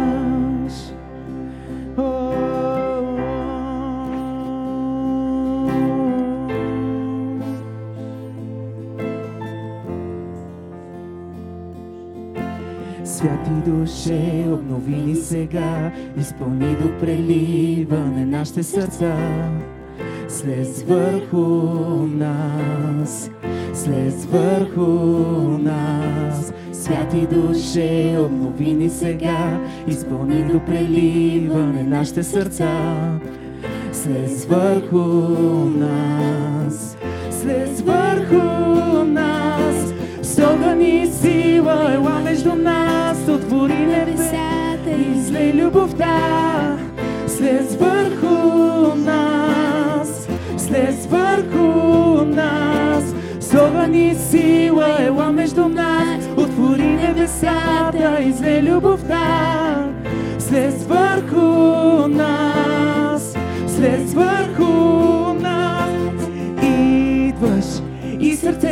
[13.67, 19.17] Душе, обнови ни сега, изпълни до преливане нашите сърца.
[20.29, 21.47] Слез върху
[22.07, 23.31] нас,
[23.75, 24.83] слез върху
[25.59, 26.53] нас.
[26.73, 32.71] Святи душе, обнови ни сега, изпълни до преливане нашите сърца.
[33.93, 34.99] Слез върху
[35.79, 36.97] нас,
[37.31, 39.94] слез върху нас.
[40.35, 46.77] С огън и сила ела между нас, отвори небесата и излей любовта.
[47.27, 53.05] Слез върху нас, слез върху нас.
[53.41, 59.87] С огън и сила ела между нас, отвори небесата и излей любовта.
[60.39, 63.35] Слез върху нас,
[63.67, 65.24] слез върху нас.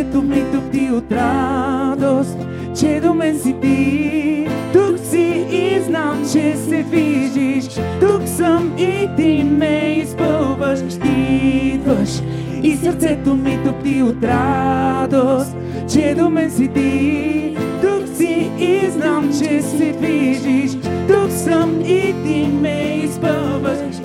[0.03, 2.39] И сърцето ми топти от радост,
[2.81, 4.49] че до мен си ти.
[4.73, 7.81] Тук си и знам, че се движиш.
[8.01, 10.81] Тук съм и ти ме изпълваш.
[11.05, 12.23] Идваш
[12.63, 15.57] и сърцето ми топти от радост,
[15.93, 17.57] че до мен си ти.
[17.83, 20.73] Тук си и знам, че се движиш.
[21.09, 24.02] Тук съм и ти ме изпълваш.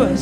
[0.00, 0.20] Идваш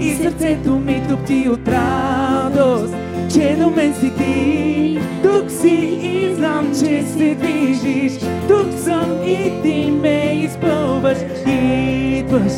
[0.00, 2.94] и сърцето ми топти от радост,
[3.34, 4.98] че до мен си ти.
[5.22, 8.12] Тук си и знам, че се движиш.
[8.48, 11.18] Тук съм и ти ме изпълваш.
[11.46, 12.52] Идваш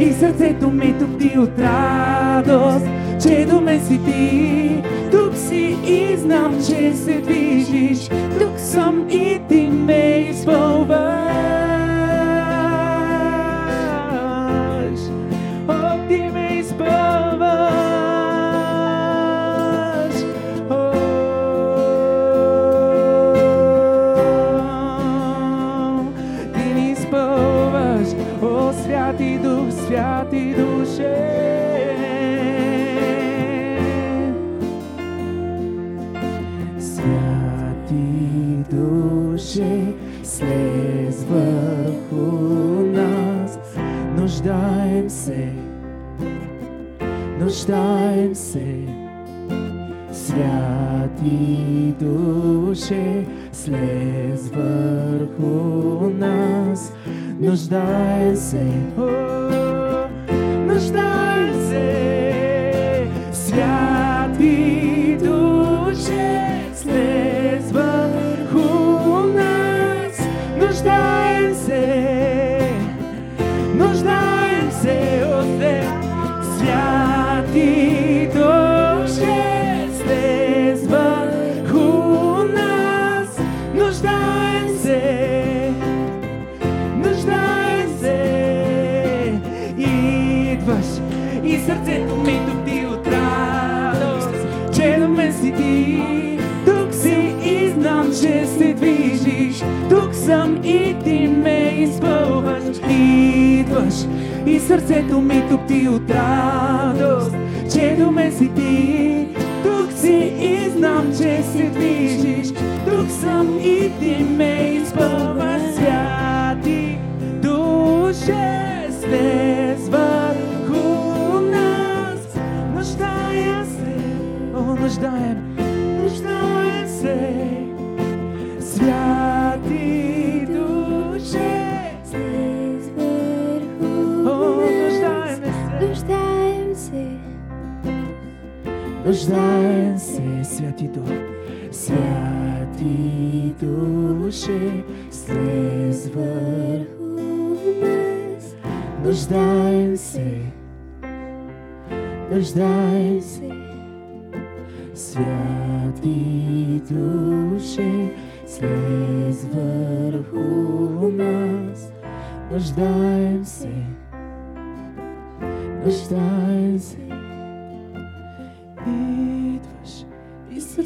[0.00, 2.86] и сърцето ми топти от радост,
[3.22, 4.82] че до мен си ти.
[5.10, 8.08] Тук си и знам, че се движиш.
[8.40, 8.99] Тук съм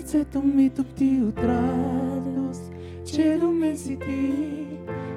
[0.05, 2.73] сърцето ми топти от радост,
[3.07, 4.33] че до мен си ти.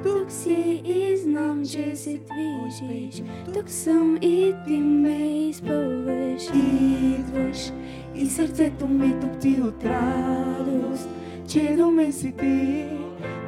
[0.03, 3.23] Тук си и знам, че се движиш.
[3.53, 6.43] Тук съм и ти ме изпълваш.
[6.55, 7.71] Идваш
[8.15, 11.09] и сърцето ми топти от радост,
[11.47, 12.85] че до мен си ти.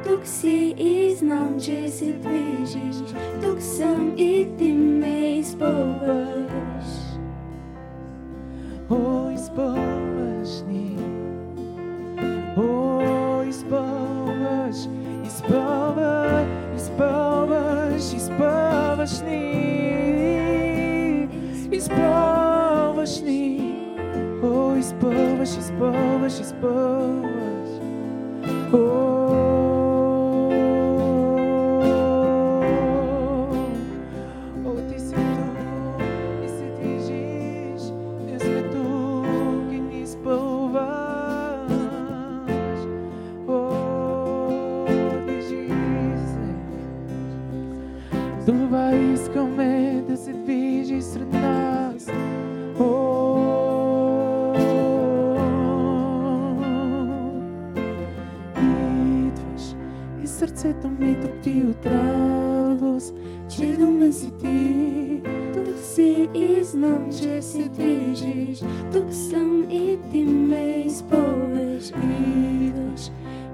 [0.06, 2.96] Тук си и знам, че се движиш.
[3.42, 6.86] Тук съм и ти ме изпълваш.
[8.90, 9.99] О, изпълваш
[19.10, 20.68] изпълваш ни.
[21.72, 23.74] Изпълваш ни.
[24.42, 27.70] О, изпълваш, изпълваш, изпълваш.
[28.72, 29.49] О,
[61.40, 63.14] топти от радост,
[63.48, 65.22] че мен си ти.
[65.54, 68.60] Тук си и знам, че се движиш.
[68.92, 71.92] Тук съм и ти ме изпълваш.
[72.60, 73.10] Идваш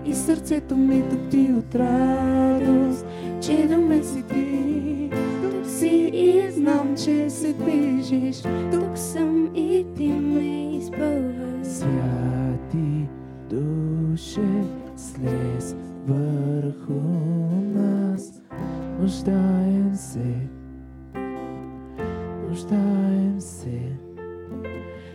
[0.07, 3.07] и сърцето ми топти от радост,
[3.41, 5.11] че мен си ти.
[5.43, 8.43] Тук си и знам, че се движиш.
[8.72, 11.66] Тук съм и ти ме изпълваш.
[11.66, 13.09] Святи
[13.51, 14.64] душе,
[14.97, 15.76] слез
[16.07, 17.01] върху
[17.75, 18.43] нас,
[19.01, 20.49] нуждаем се,
[22.49, 23.83] нуждаем се.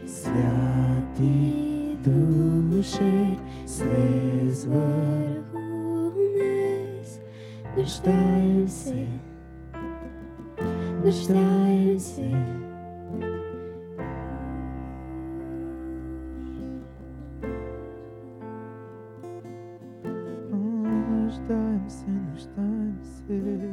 [0.05, 1.71] Святи
[2.03, 5.59] душе, слез върху
[6.37, 7.19] нас.
[7.77, 9.07] нуждаем се,
[11.05, 12.60] нуждаем се.
[23.31, 23.70] Mm-hmm.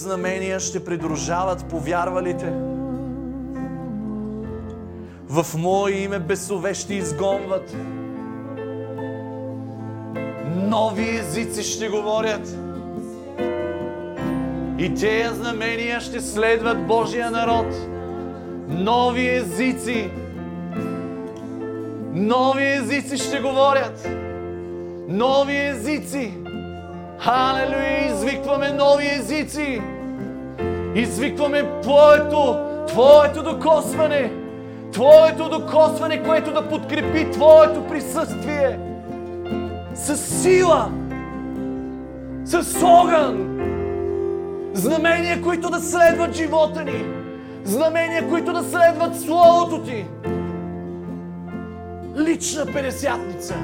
[0.00, 2.52] Знамения ще придружават повярвалите.
[5.28, 7.76] В Мое име бесове ще изгонват.
[10.56, 12.56] Нови езици ще говорят.
[14.78, 17.66] И тези знамения ще следват Божия народ.
[18.68, 20.10] Нови езици.
[22.12, 24.08] Нови езици ще говорят.
[25.08, 26.32] Нови езици.
[27.18, 28.06] Халелуя!
[28.12, 29.82] Извикваме нови езици.
[30.94, 34.32] Извикваме Твоето, Твоето докосване,
[34.92, 38.78] Твоето докосване, което да подкрепи Твоето присъствие
[39.94, 40.90] с сила,
[42.44, 43.60] с огън,
[44.72, 47.04] знамения, които да следват живота ни,
[47.64, 50.06] знамения, които да следват Словото Ти.
[52.16, 53.54] Лична петдесятница.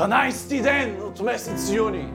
[0.00, 2.12] 12-ти ден от месец юни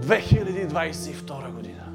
[0.00, 1.92] 2022 година.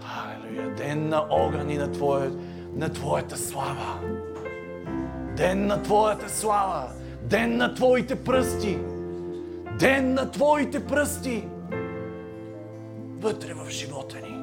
[0.00, 0.74] Халелуя!
[0.74, 2.30] Ден на огън и на, твое,
[2.74, 4.00] на Твоята слава.
[5.36, 6.88] Ден на Твоята слава.
[7.22, 8.78] Ден на Твоите пръсти.
[9.78, 11.48] Ден на Твоите пръсти.
[13.20, 14.35] Вътре в живота ни.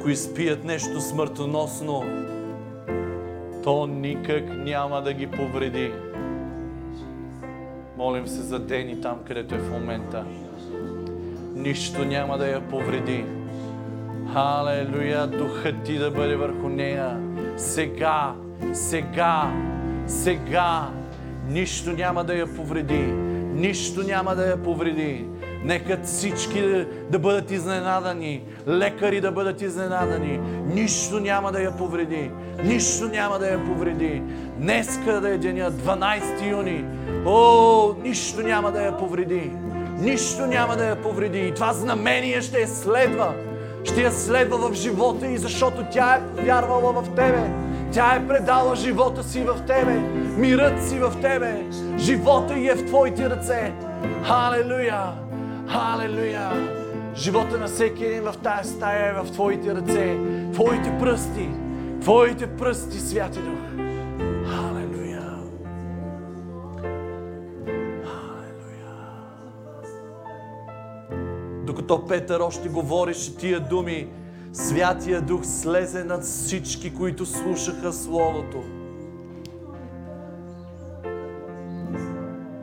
[0.00, 2.04] Ако изпият нещо смъртоносно,
[3.64, 5.92] то никак няма да ги повреди.
[7.96, 10.24] Молим се за Дени там, където е в момента.
[11.54, 13.24] Нищо няма да я повреди.
[14.32, 17.20] Халелуя, духът ти да бъде върху нея.
[17.56, 18.34] Сега,
[18.72, 19.52] сега,
[20.06, 20.90] сега.
[21.48, 23.02] Нищо няма да я повреди.
[23.54, 25.26] Нищо няма да я повреди.
[25.64, 30.40] Нека всички да, да бъдат изненадани, лекари да бъдат изненадани.
[30.66, 32.30] Нищо няма да я повреди.
[32.64, 34.22] Нищо няма да я повреди.
[34.56, 36.84] Днеска да е деня, 12 юни.
[37.26, 39.52] О, нищо няма да я повреди.
[39.98, 41.38] Нищо няма да я повреди.
[41.38, 43.34] И това знамение ще я следва.
[43.84, 47.50] Ще я следва в живота и защото тя е вярвала в Тебе.
[47.92, 50.00] Тя е предала живота си в Тебе.
[50.36, 51.64] Мирът си в Тебе.
[51.98, 53.72] Живота й е в Твоите ръце.
[54.26, 55.29] Халелуя!
[55.72, 56.50] Халелуя!
[57.16, 60.18] Живота на всеки един в тая стая е в Твоите ръце.
[60.52, 61.48] Твоите пръсти.
[62.00, 63.58] Твоите пръсти, Святи Дух.
[64.46, 65.38] Халелуя!
[68.04, 68.96] Халелуя!
[71.66, 74.08] Докато Петър още говореше тия думи,
[74.52, 78.79] Святия Дух слезе над всички, които слушаха Словото.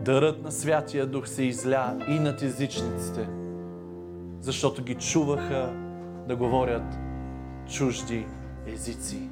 [0.08, 3.30] Дарът на Святия Дух се изля и над езичниците,
[4.42, 5.74] защото ги чуваха
[6.28, 6.98] да говорят
[7.70, 8.26] чужди
[8.66, 9.30] езици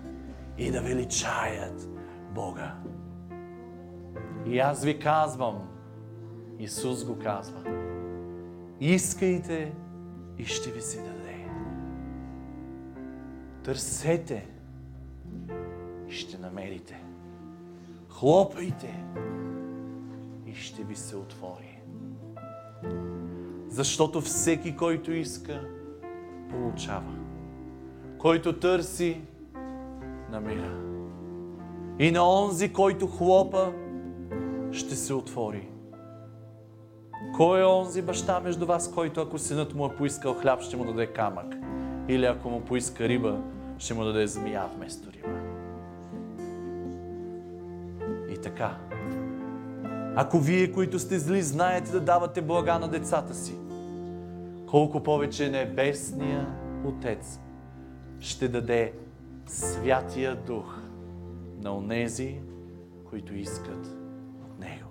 [0.57, 1.89] и да величаят
[2.33, 2.75] Бога.
[4.45, 5.67] И аз ви казвам,
[6.59, 7.59] Исус го казва.
[8.79, 9.73] Искайте
[10.37, 11.47] и ще ви се даде.
[13.63, 14.47] Търсете
[16.09, 17.03] и ще намерите.
[18.09, 19.03] Хлопайте
[20.55, 21.79] ще ви се отвори.
[23.67, 25.61] Защото всеки, който иска,
[26.49, 27.13] получава.
[28.17, 29.21] Който търси,
[30.31, 30.85] намира.
[31.99, 33.73] И на онзи, който хлопа,
[34.71, 35.67] ще се отвори.
[37.37, 40.85] Кой е онзи баща между вас, който ако синът му е поискал хляб, ще му
[40.85, 41.55] даде камък?
[42.07, 43.41] Или ако му поиска риба,
[43.77, 45.39] ще му даде змия вместо риба?
[48.33, 48.77] И така,
[50.15, 53.55] ако вие, които сте зли, знаете да давате блага на децата си,
[54.69, 56.47] колко повече Небесния
[56.85, 57.39] Отец
[58.19, 58.93] ще даде
[59.47, 60.79] Святия Дух
[61.61, 62.39] на онези,
[63.09, 63.87] които искат
[64.45, 64.89] от Него.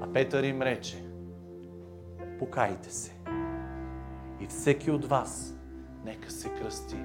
[0.00, 1.04] А Петър им рече,
[2.38, 3.12] покайте се
[4.40, 5.54] и всеки от вас
[6.04, 6.98] нека се кръсти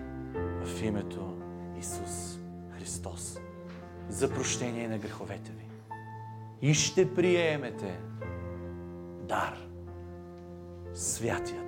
[0.66, 1.38] в името
[1.80, 2.40] Исус
[2.78, 3.40] Христос
[4.10, 5.66] за прощение на греховете ви.
[6.62, 8.00] И ще приемете
[9.28, 9.58] дар
[10.94, 11.63] Святия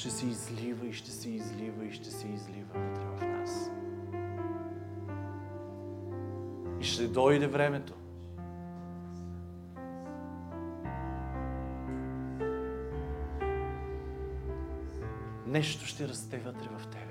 [0.00, 3.70] ще се излива и ще се излива и ще се излива вътре в нас.
[6.80, 7.94] И ще дойде времето.
[15.46, 17.09] Нещо ще расте вътре в тебе.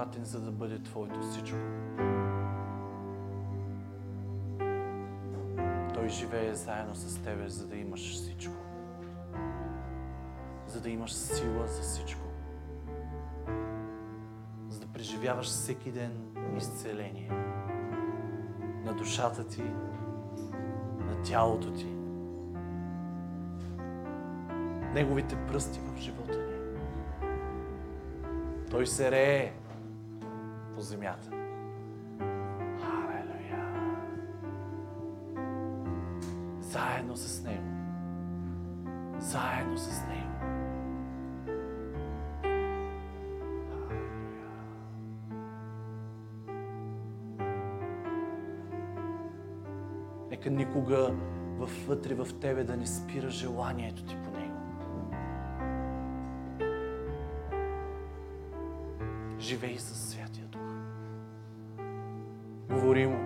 [0.00, 1.58] Изпратен, за да бъде Твоето всичко.
[5.94, 8.54] Той живее заедно с Тебе, за да имаш всичко.
[10.66, 12.20] За да имаш сила за всичко.
[14.68, 16.12] За да преживяваш всеки ден
[16.56, 17.30] изцеление
[18.84, 19.62] на душата ти,
[20.98, 21.86] на тялото ти.
[24.94, 26.54] Неговите пръсти в живота ни.
[28.70, 29.59] Той се рее
[30.80, 31.30] по земята.
[32.80, 33.64] Халелуя!
[36.60, 37.70] Заедно с Него.
[39.18, 40.30] Заедно с Него.
[50.30, 51.14] Нека никога
[51.86, 54.56] вътре в тебе да не спира желанието ти по Него.
[59.38, 60.09] Живей Дух.
[62.90, 63.16] Говори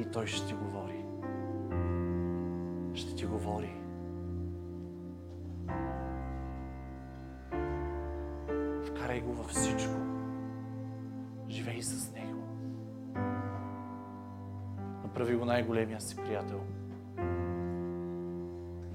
[0.00, 1.04] и Той ще ти говори.
[2.94, 3.80] Ще ти говори.
[8.86, 9.92] Вкарай го във всичко.
[11.48, 12.42] Живей с Него.
[15.02, 16.60] Направи го най-големия си приятел.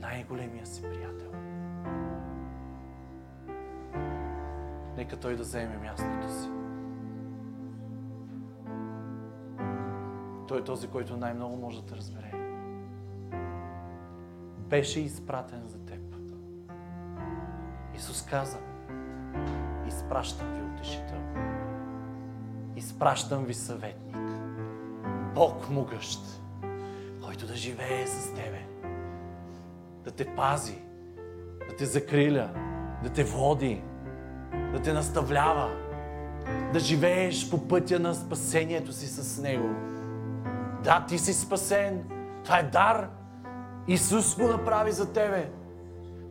[0.01, 1.31] Най-големия си приятел.
[4.97, 6.70] Нека Той да вземе мястото си.
[10.51, 12.31] Той е този, който най-много може да те разбере.
[14.57, 16.15] Беше изпратен за теб.
[17.95, 18.57] Исус каза,
[19.87, 21.21] изпращам ви утешител.
[22.75, 24.17] Изпращам ви съветник.
[25.35, 26.19] Бог могъщ,
[27.25, 28.65] който да живее с тебе.
[30.03, 30.77] Да те пази,
[31.69, 32.49] да те закриля,
[33.03, 33.83] да те води,
[34.73, 35.69] да те наставлява,
[36.73, 39.90] да живееш по пътя на спасението си с Него.
[40.83, 42.03] Да, ти си спасен.
[42.43, 43.09] Това е дар.
[43.87, 45.51] Исус го направи за тебе.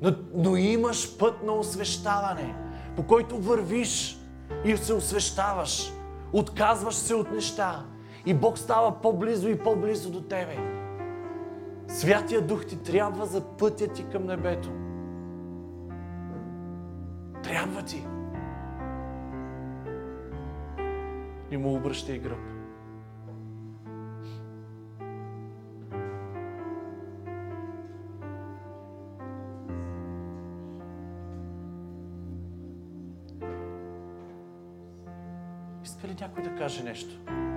[0.02, 2.54] Но, но имаш път на освещаване,
[2.96, 4.18] по който вървиш
[4.64, 5.92] и се освещаваш.
[6.32, 7.84] Отказваш се от неща.
[8.26, 10.56] И Бог става по-близо и по-близо до тебе.
[11.88, 14.70] Святия Дух ти трябва за пътя ти към небето.
[17.42, 18.06] Трябва ти.
[21.50, 22.59] И му обръщай гръб.
[36.60, 37.49] Ли някой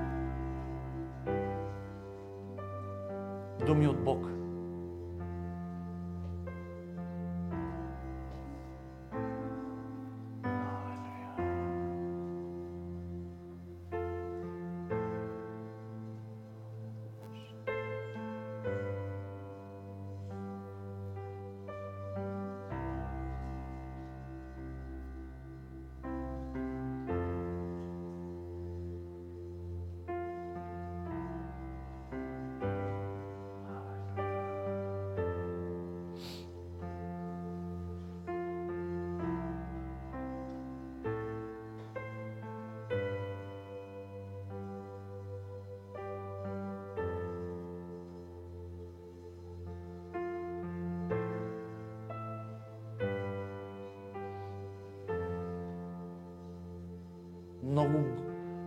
[57.84, 58.08] Много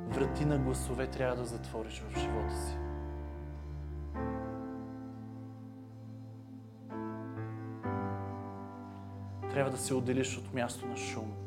[0.09, 2.77] врати на гласове трябва да затвориш в живота си.
[9.51, 11.46] Трябва да се отделиш от място на шум.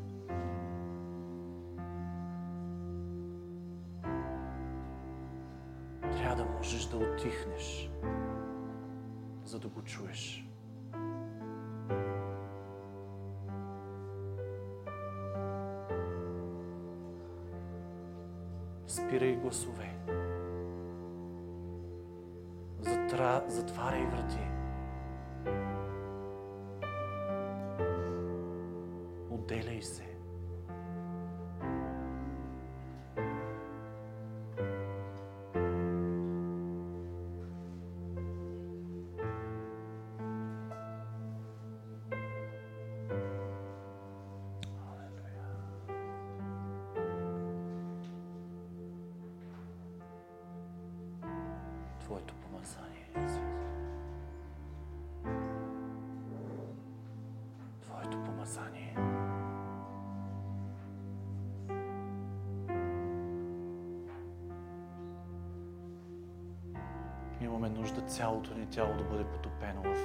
[68.20, 69.96] Цялото ни тяло да бъде потопено в,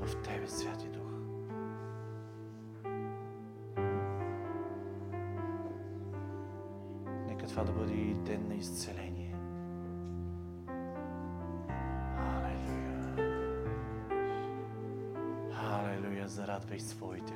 [0.00, 1.10] в Тебе, Святи Дух.
[7.26, 9.34] Нека това да бъде и ден на изцеление.
[12.16, 13.14] Халелуя.
[15.52, 17.34] Халелуя, зарадвай своите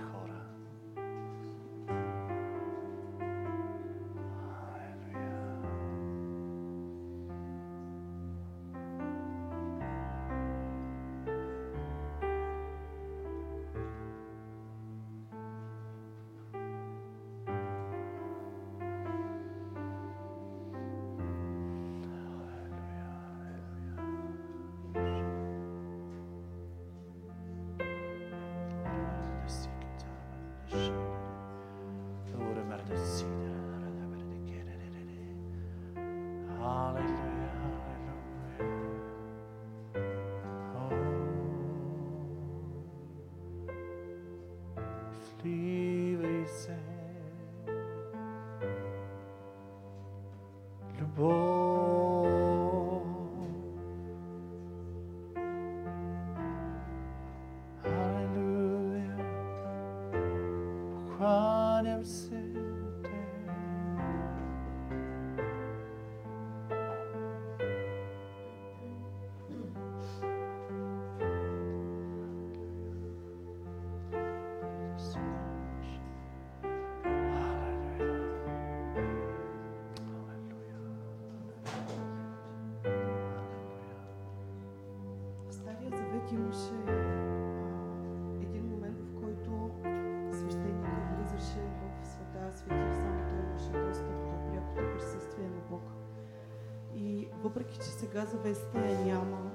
[97.53, 99.51] въпреки че сега завесата я няма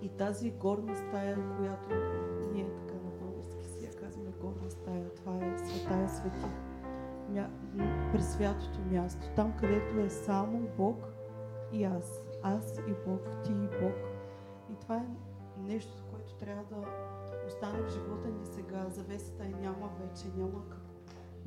[0.00, 1.88] и тази горна стая, която
[2.52, 6.46] ние така на български си я казваме горна стая, това е святая свети,
[7.28, 7.50] мя...
[8.20, 11.04] святото място, там където е само Бог
[11.72, 13.96] и аз, аз и Бог, ти и Бог.
[14.72, 15.06] И това е
[15.58, 16.86] нещо, което трябва да
[17.46, 18.86] остане в живота ни сега.
[18.88, 20.62] Завесата е няма вече, няма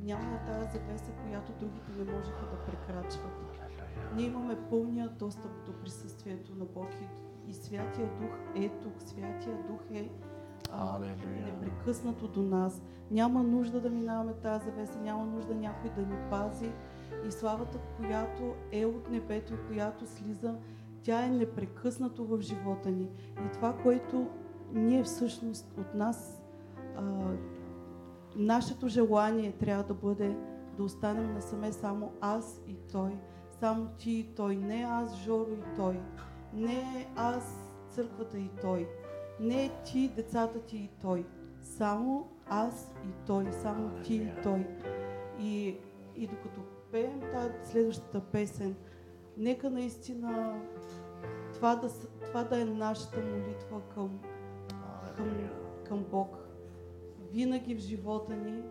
[0.00, 3.45] няма тази завеса, която другите не можеха да прекрачват.
[4.16, 8.92] Ние имаме пълния достъп до присъствието на Бог и, и Святия Дух е тук.
[8.98, 10.10] Святия Дух е
[10.72, 12.82] а, непрекъснато до нас.
[13.10, 16.72] Няма нужда да минаваме тази завеса, няма нужда някой да ни пази.
[17.26, 20.54] И славата, която е от небето и която слиза,
[21.02, 23.08] тя е непрекъснато в живота ни.
[23.46, 24.26] И това, което
[24.72, 26.42] ние всъщност от нас
[26.96, 27.02] а,
[28.36, 30.36] нашето желание трябва да бъде
[30.76, 33.18] да останем насаме само аз и той.
[33.60, 34.56] Само ти и той.
[34.56, 36.00] Не аз, Жоро и той.
[36.54, 37.58] Не аз,
[37.90, 38.88] църквата и той.
[39.40, 41.26] Не ти, децата ти и той.
[41.60, 43.52] Само аз и той.
[43.52, 44.66] Само ти и той.
[45.40, 45.76] И,
[46.16, 46.60] и докато
[46.92, 48.76] пеем тази следващата песен,
[49.36, 50.60] нека наистина
[51.54, 51.88] това да,
[52.26, 54.20] това да е нашата молитва към,
[55.16, 55.50] към,
[55.88, 56.45] към Бог
[57.36, 58.62] винаги в живота ни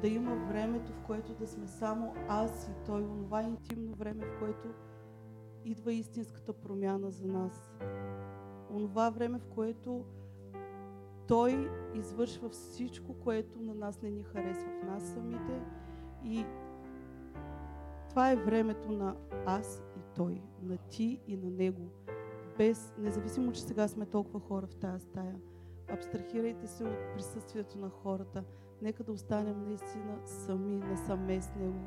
[0.00, 4.38] да има времето, в което да сме само аз и Той, онова интимно време, в
[4.38, 4.68] което
[5.64, 7.74] идва истинската промяна за нас.
[8.70, 10.04] Онова време, в което
[11.28, 15.62] Той извършва всичко, което на нас не ни харесва в нас самите
[16.24, 16.44] и
[18.08, 19.16] това е времето на
[19.46, 21.90] аз и Той, на ти и на Него.
[22.58, 25.36] Без, независимо, че сега сме толкова хора в тази стая,
[25.88, 28.44] абстрахирайте се от присъствието на хората.
[28.82, 31.80] Нека да останем наистина сами, насаме с Него.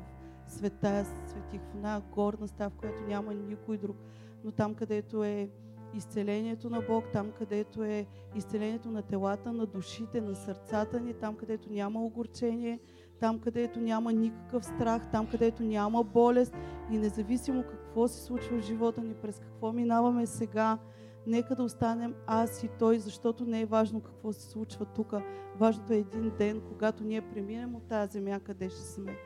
[0.46, 3.96] Света светих в една горна стая, в която няма никой друг.
[4.44, 5.50] Но там, където е
[5.94, 11.36] изцелението на Бог, там, където е изцелението на телата, на душите, на сърцата ни, там,
[11.36, 12.80] където няма огорчение,
[13.20, 16.54] там, където няма никакъв страх, там, където няма болест
[16.90, 20.78] и независимо какво се случва в живота ни, през какво минаваме сега,
[21.26, 25.14] Нека да останем аз и той, защото не е важно какво се случва тук.
[25.56, 29.16] Важното е един ден, когато ние преминем от тази земя, къде ще сме.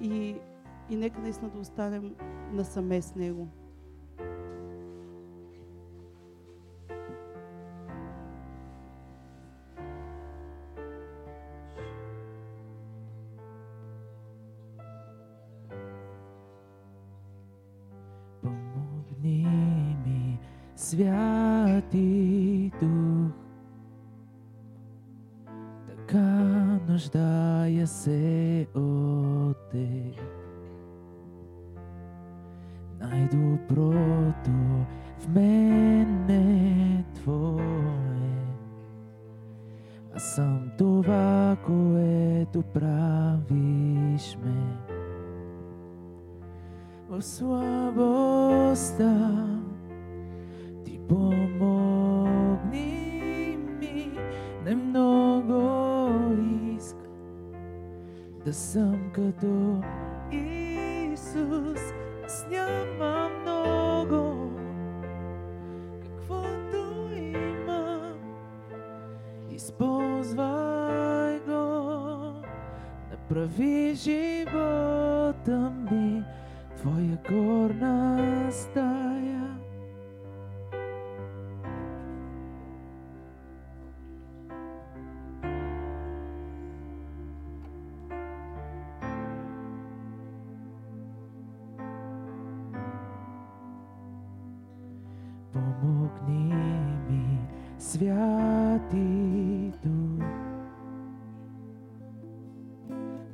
[0.00, 0.36] И,
[0.90, 2.14] и нека наистина да останем
[2.52, 3.48] насаме с него.
[21.92, 22.31] Святи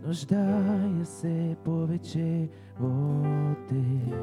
[0.08, 2.48] Нуждая се повече
[2.80, 4.14] от Теб.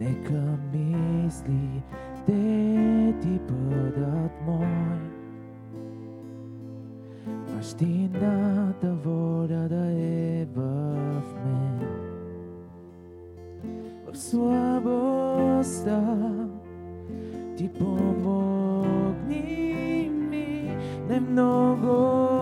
[0.00, 1.82] Нека мисли
[2.26, 4.66] те ти бъдат мой.
[7.56, 11.80] Бащината воля да е в мен.
[14.12, 16.02] В слабостта
[17.56, 19.30] ти помогни
[20.30, 20.76] ми,
[21.08, 22.39] не много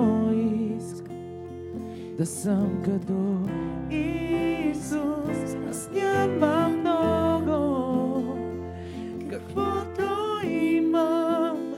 [2.19, 3.39] да съм като
[3.91, 5.57] Исус.
[5.71, 8.39] Аз няма много,
[9.31, 10.03] каквото
[10.49, 11.75] имам,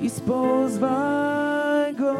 [0.00, 2.14] използвай го,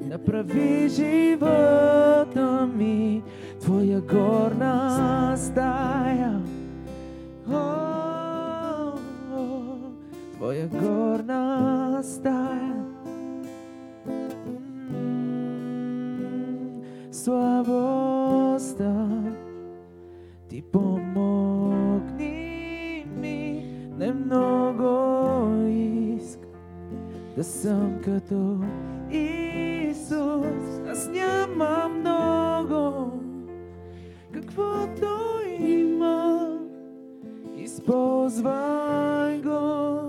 [0.00, 3.22] направи живота ми
[3.60, 6.40] Твоя горна стая.
[7.50, 8.92] О,
[9.34, 9.74] о,
[10.36, 12.49] Твоя горна стая.
[17.30, 18.94] Слабостта
[20.48, 22.26] ти помогни
[23.16, 23.64] ми,
[23.98, 24.88] не много
[26.16, 26.50] искам
[27.36, 28.58] да съм като
[29.10, 30.80] Исус.
[30.90, 33.12] Аз нямам много,
[34.32, 35.06] каквото
[35.60, 36.58] има,
[37.56, 40.00] използвай го,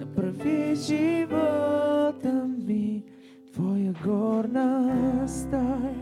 [0.00, 3.04] направи живота ми
[3.52, 4.94] твоя горна
[5.28, 6.01] стая.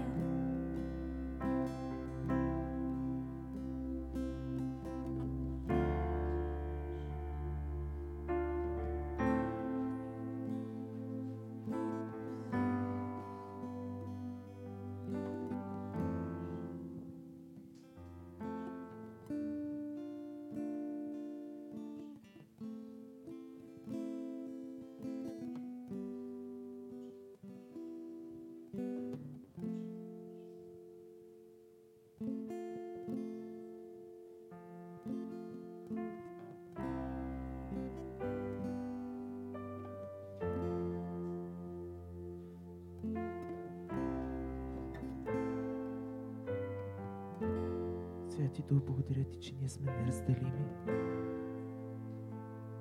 [48.70, 50.64] Дух, благодаря ти, че ние сме неразделими.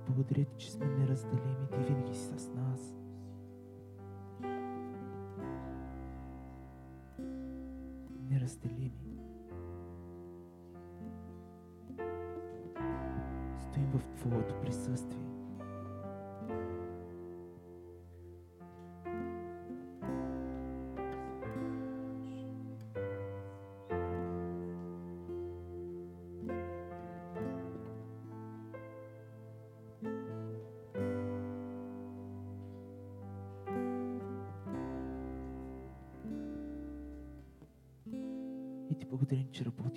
[0.08, 1.68] Благодаря ти, че сме неразделими.
[1.72, 2.96] Ти винаги си с нас.
[8.30, 9.20] Неразделими.
[13.60, 15.29] Стоим в Твоето присъствие.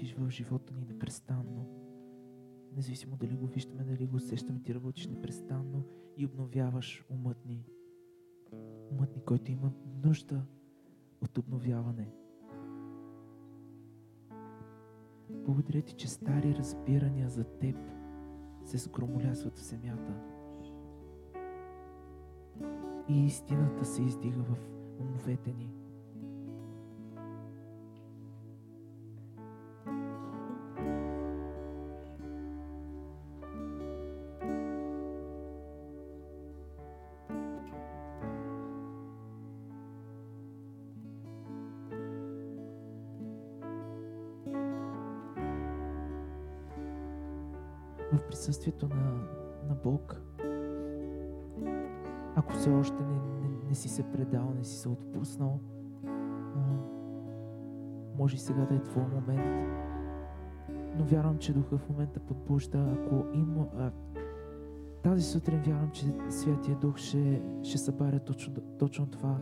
[0.03, 1.67] Работиш в живота ни непрестанно.
[2.77, 5.85] Независимо дали го виждаме, дали го усещаме, ти работиш непрестанно
[6.17, 7.67] и обновяваш умът ни.
[8.91, 9.73] Умът ни, който има
[10.05, 10.47] нужда
[11.21, 12.13] от обновяване.
[15.31, 17.77] Благодаря ти, че стари разбирания за теб
[18.65, 20.15] се скромолясват в земята.
[23.09, 24.57] И истината се издига в
[25.01, 25.82] умовете ни.
[58.23, 59.69] Може и сега да е твой момент.
[60.99, 62.79] Но вярвам, че Духа в момента подбужда.
[62.93, 63.67] Ако има...
[63.79, 63.91] А,
[65.03, 69.37] тази сутрин вярвам, че Святия Дух ще, ще събаря точно, точно това.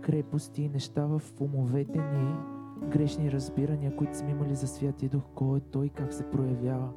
[0.00, 2.34] Крепости и неща в умовете ни,
[2.88, 6.88] грешни разбирания, които сме имали за Святия Дух, кой е Той, как се проявява.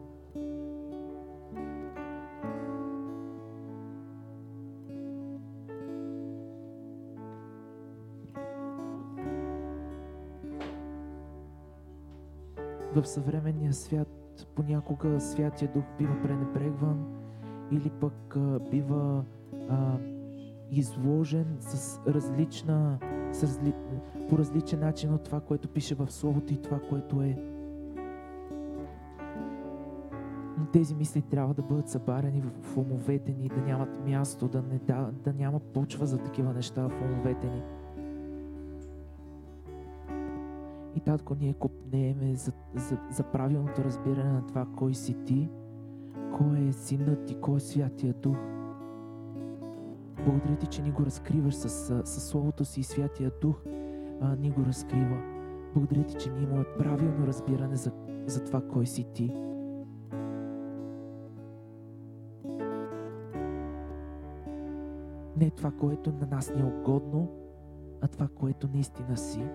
[13.03, 14.07] В съвременния свят
[14.55, 17.05] понякога Святия Дух бива пренебрегван
[17.71, 19.23] или пък а, бива
[19.69, 19.97] а,
[20.71, 22.99] изложен с различна,
[23.31, 23.73] с разли,
[24.29, 27.37] по различен начин от това, което пише в Словото и това, което е.
[30.57, 34.79] Но тези мисли трябва да бъдат събарени в, умовете ни, да нямат място, да, не,
[34.79, 37.61] да, да няма почва за такива неща в умовете ни.
[41.05, 45.49] Татко, ние копнееме за, за, за правилното разбиране на това, кой си ти,
[46.37, 48.37] кой е синът и кой е Святия Дух.
[50.25, 51.69] Благодаря ти, че ни го разкриваш с,
[52.05, 53.63] с Словото си и Святия Дух
[54.21, 55.17] а, ни го разкрива.
[55.73, 57.91] Благодаря ти, че ние имаме правилно разбиране за,
[58.25, 59.33] за това, кой си ти.
[65.37, 67.27] Не това, което на нас ни е угодно,
[68.01, 69.45] а това, което наистина си.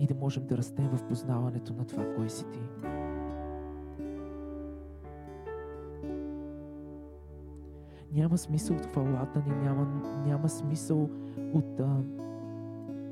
[0.00, 2.60] И да можем да растем в познаването на това, кой си ти.
[8.12, 11.10] Няма смисъл от хвалата ни, няма, няма смисъл
[11.54, 11.96] от, а,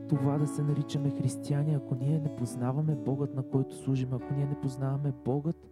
[0.09, 4.47] това да се наричаме християни, ако ние не познаваме Богът, на който служим, ако ние
[4.47, 5.71] не познаваме Богът,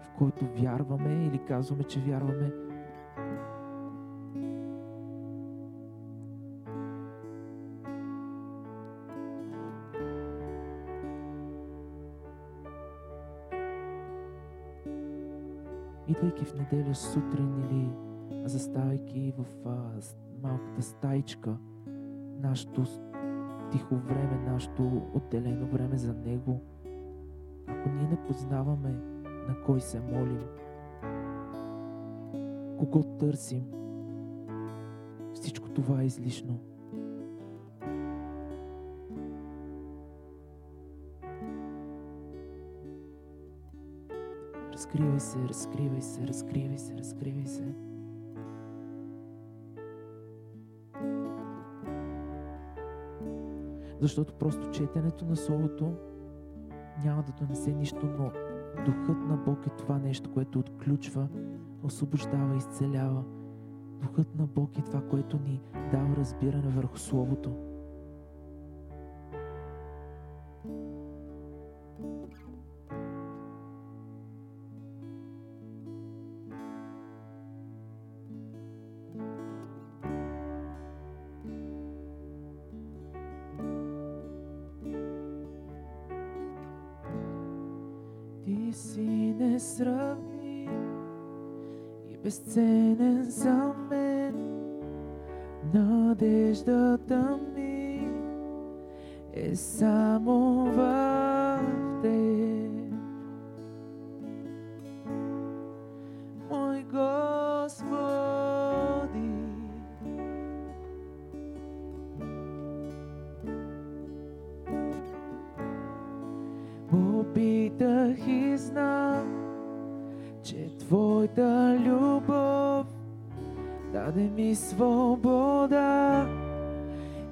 [0.00, 2.52] в който вярваме или казваме, че вярваме,
[16.36, 17.90] идвайки в неделя сутрин или
[18.48, 20.00] заставайки в а,
[20.42, 21.56] малката стаичка,
[22.40, 22.84] нашето
[23.72, 26.60] тихо време, нашето отделено време за Него,
[27.66, 28.90] ако ние не познаваме
[29.48, 30.44] на кой се молим,
[32.78, 33.64] кого търсим,
[35.34, 36.58] всичко това е излишно.
[44.86, 47.74] Разкривай се, разкривай се, разкривай се, разкривай се.
[54.00, 55.92] Защото просто четенето на Словото
[57.04, 58.30] няма да донесе нищо, но
[58.84, 61.28] Духът на Бог е това нещо, което отключва,
[61.82, 63.24] освобождава, изцелява.
[64.02, 65.60] Духът на Бог е това, което ни
[65.92, 67.65] дава разбиране върху Словото.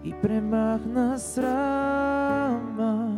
[0.04, 3.10] И премахна срама.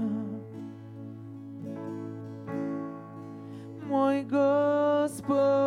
[3.88, 5.64] Мой Господи,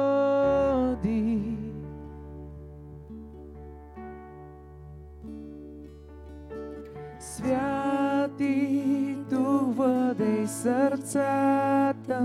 [7.20, 12.22] Святи Дух владей сърцата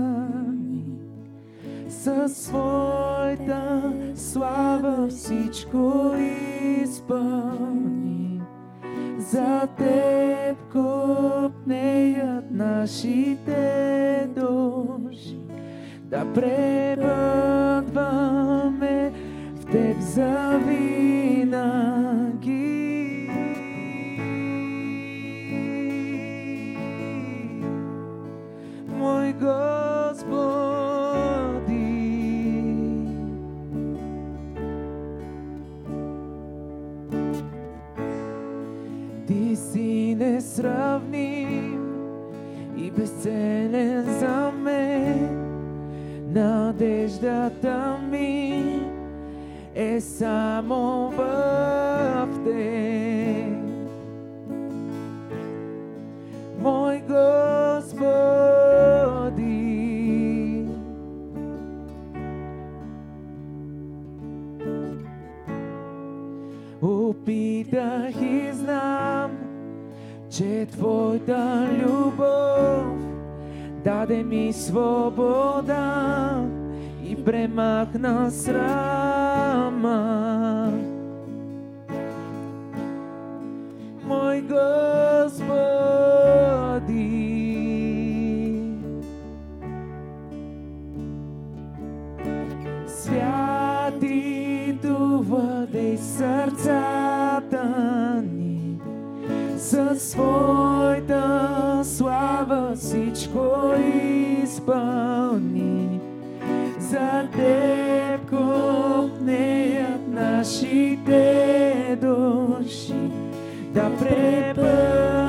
[0.53, 0.85] ни,
[1.89, 6.13] със своята слава всичко
[6.81, 7.84] изпълни.
[9.31, 15.37] За Теб купнеят нашите души,
[16.03, 17.01] да пребъдваме
[19.55, 20.94] в Теб завинаги.
[43.75, 45.29] Безценен за мен.
[46.33, 48.79] Надеждата ми
[49.75, 51.04] е само в
[74.25, 75.85] ми свобода
[77.05, 79.85] и премахна срама.
[84.07, 85.45] Мой Господи,
[92.87, 97.63] Святи Дух владей сърцата
[98.33, 98.79] ни,
[99.57, 103.39] със своята слава всичко
[104.65, 105.99] изпълни.
[106.79, 113.11] За Теб купнеят нашите души,
[113.73, 115.24] да препътваме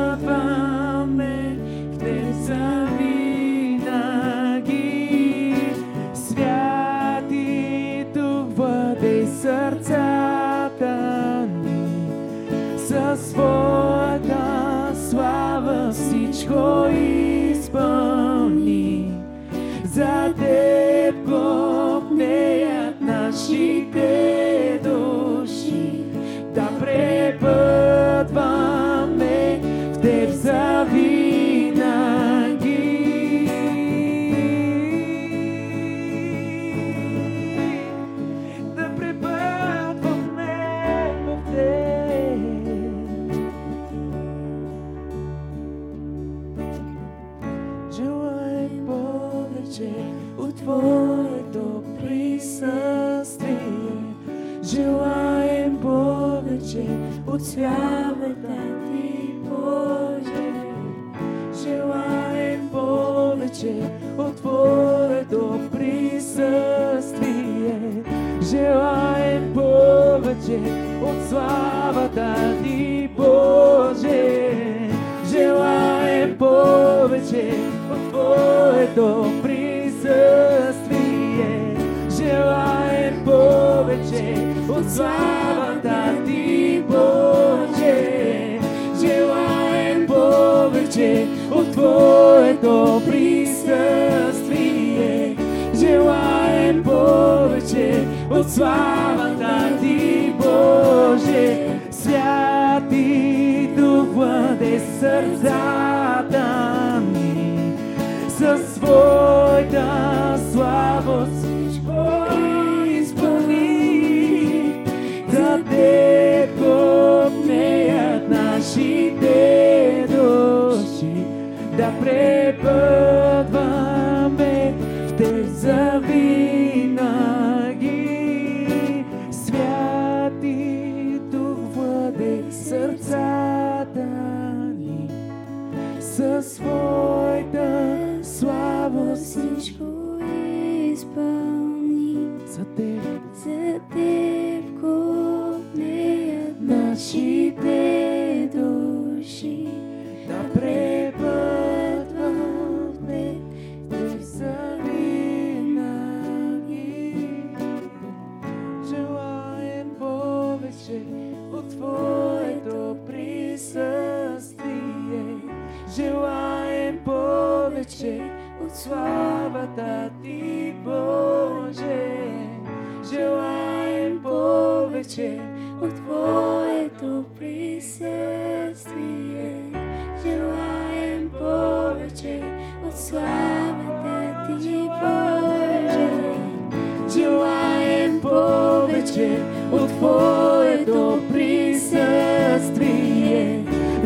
[189.17, 189.39] повече
[189.73, 192.01] от Твоето присъствие.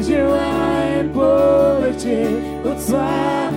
[0.01, 2.29] Желаем повече
[2.65, 3.50] от слава.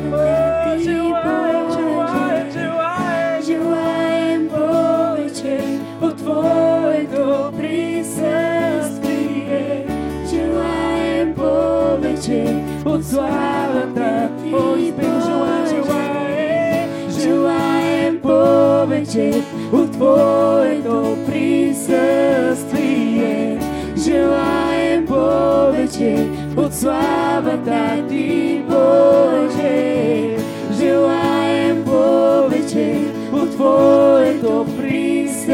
[26.83, 30.37] славата ти, Боже.
[30.79, 32.95] Желаем повече
[33.33, 35.49] от Твоето присъствие.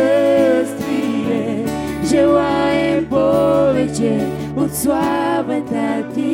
[2.05, 4.27] Желаем повече
[4.57, 6.28] от славата ти,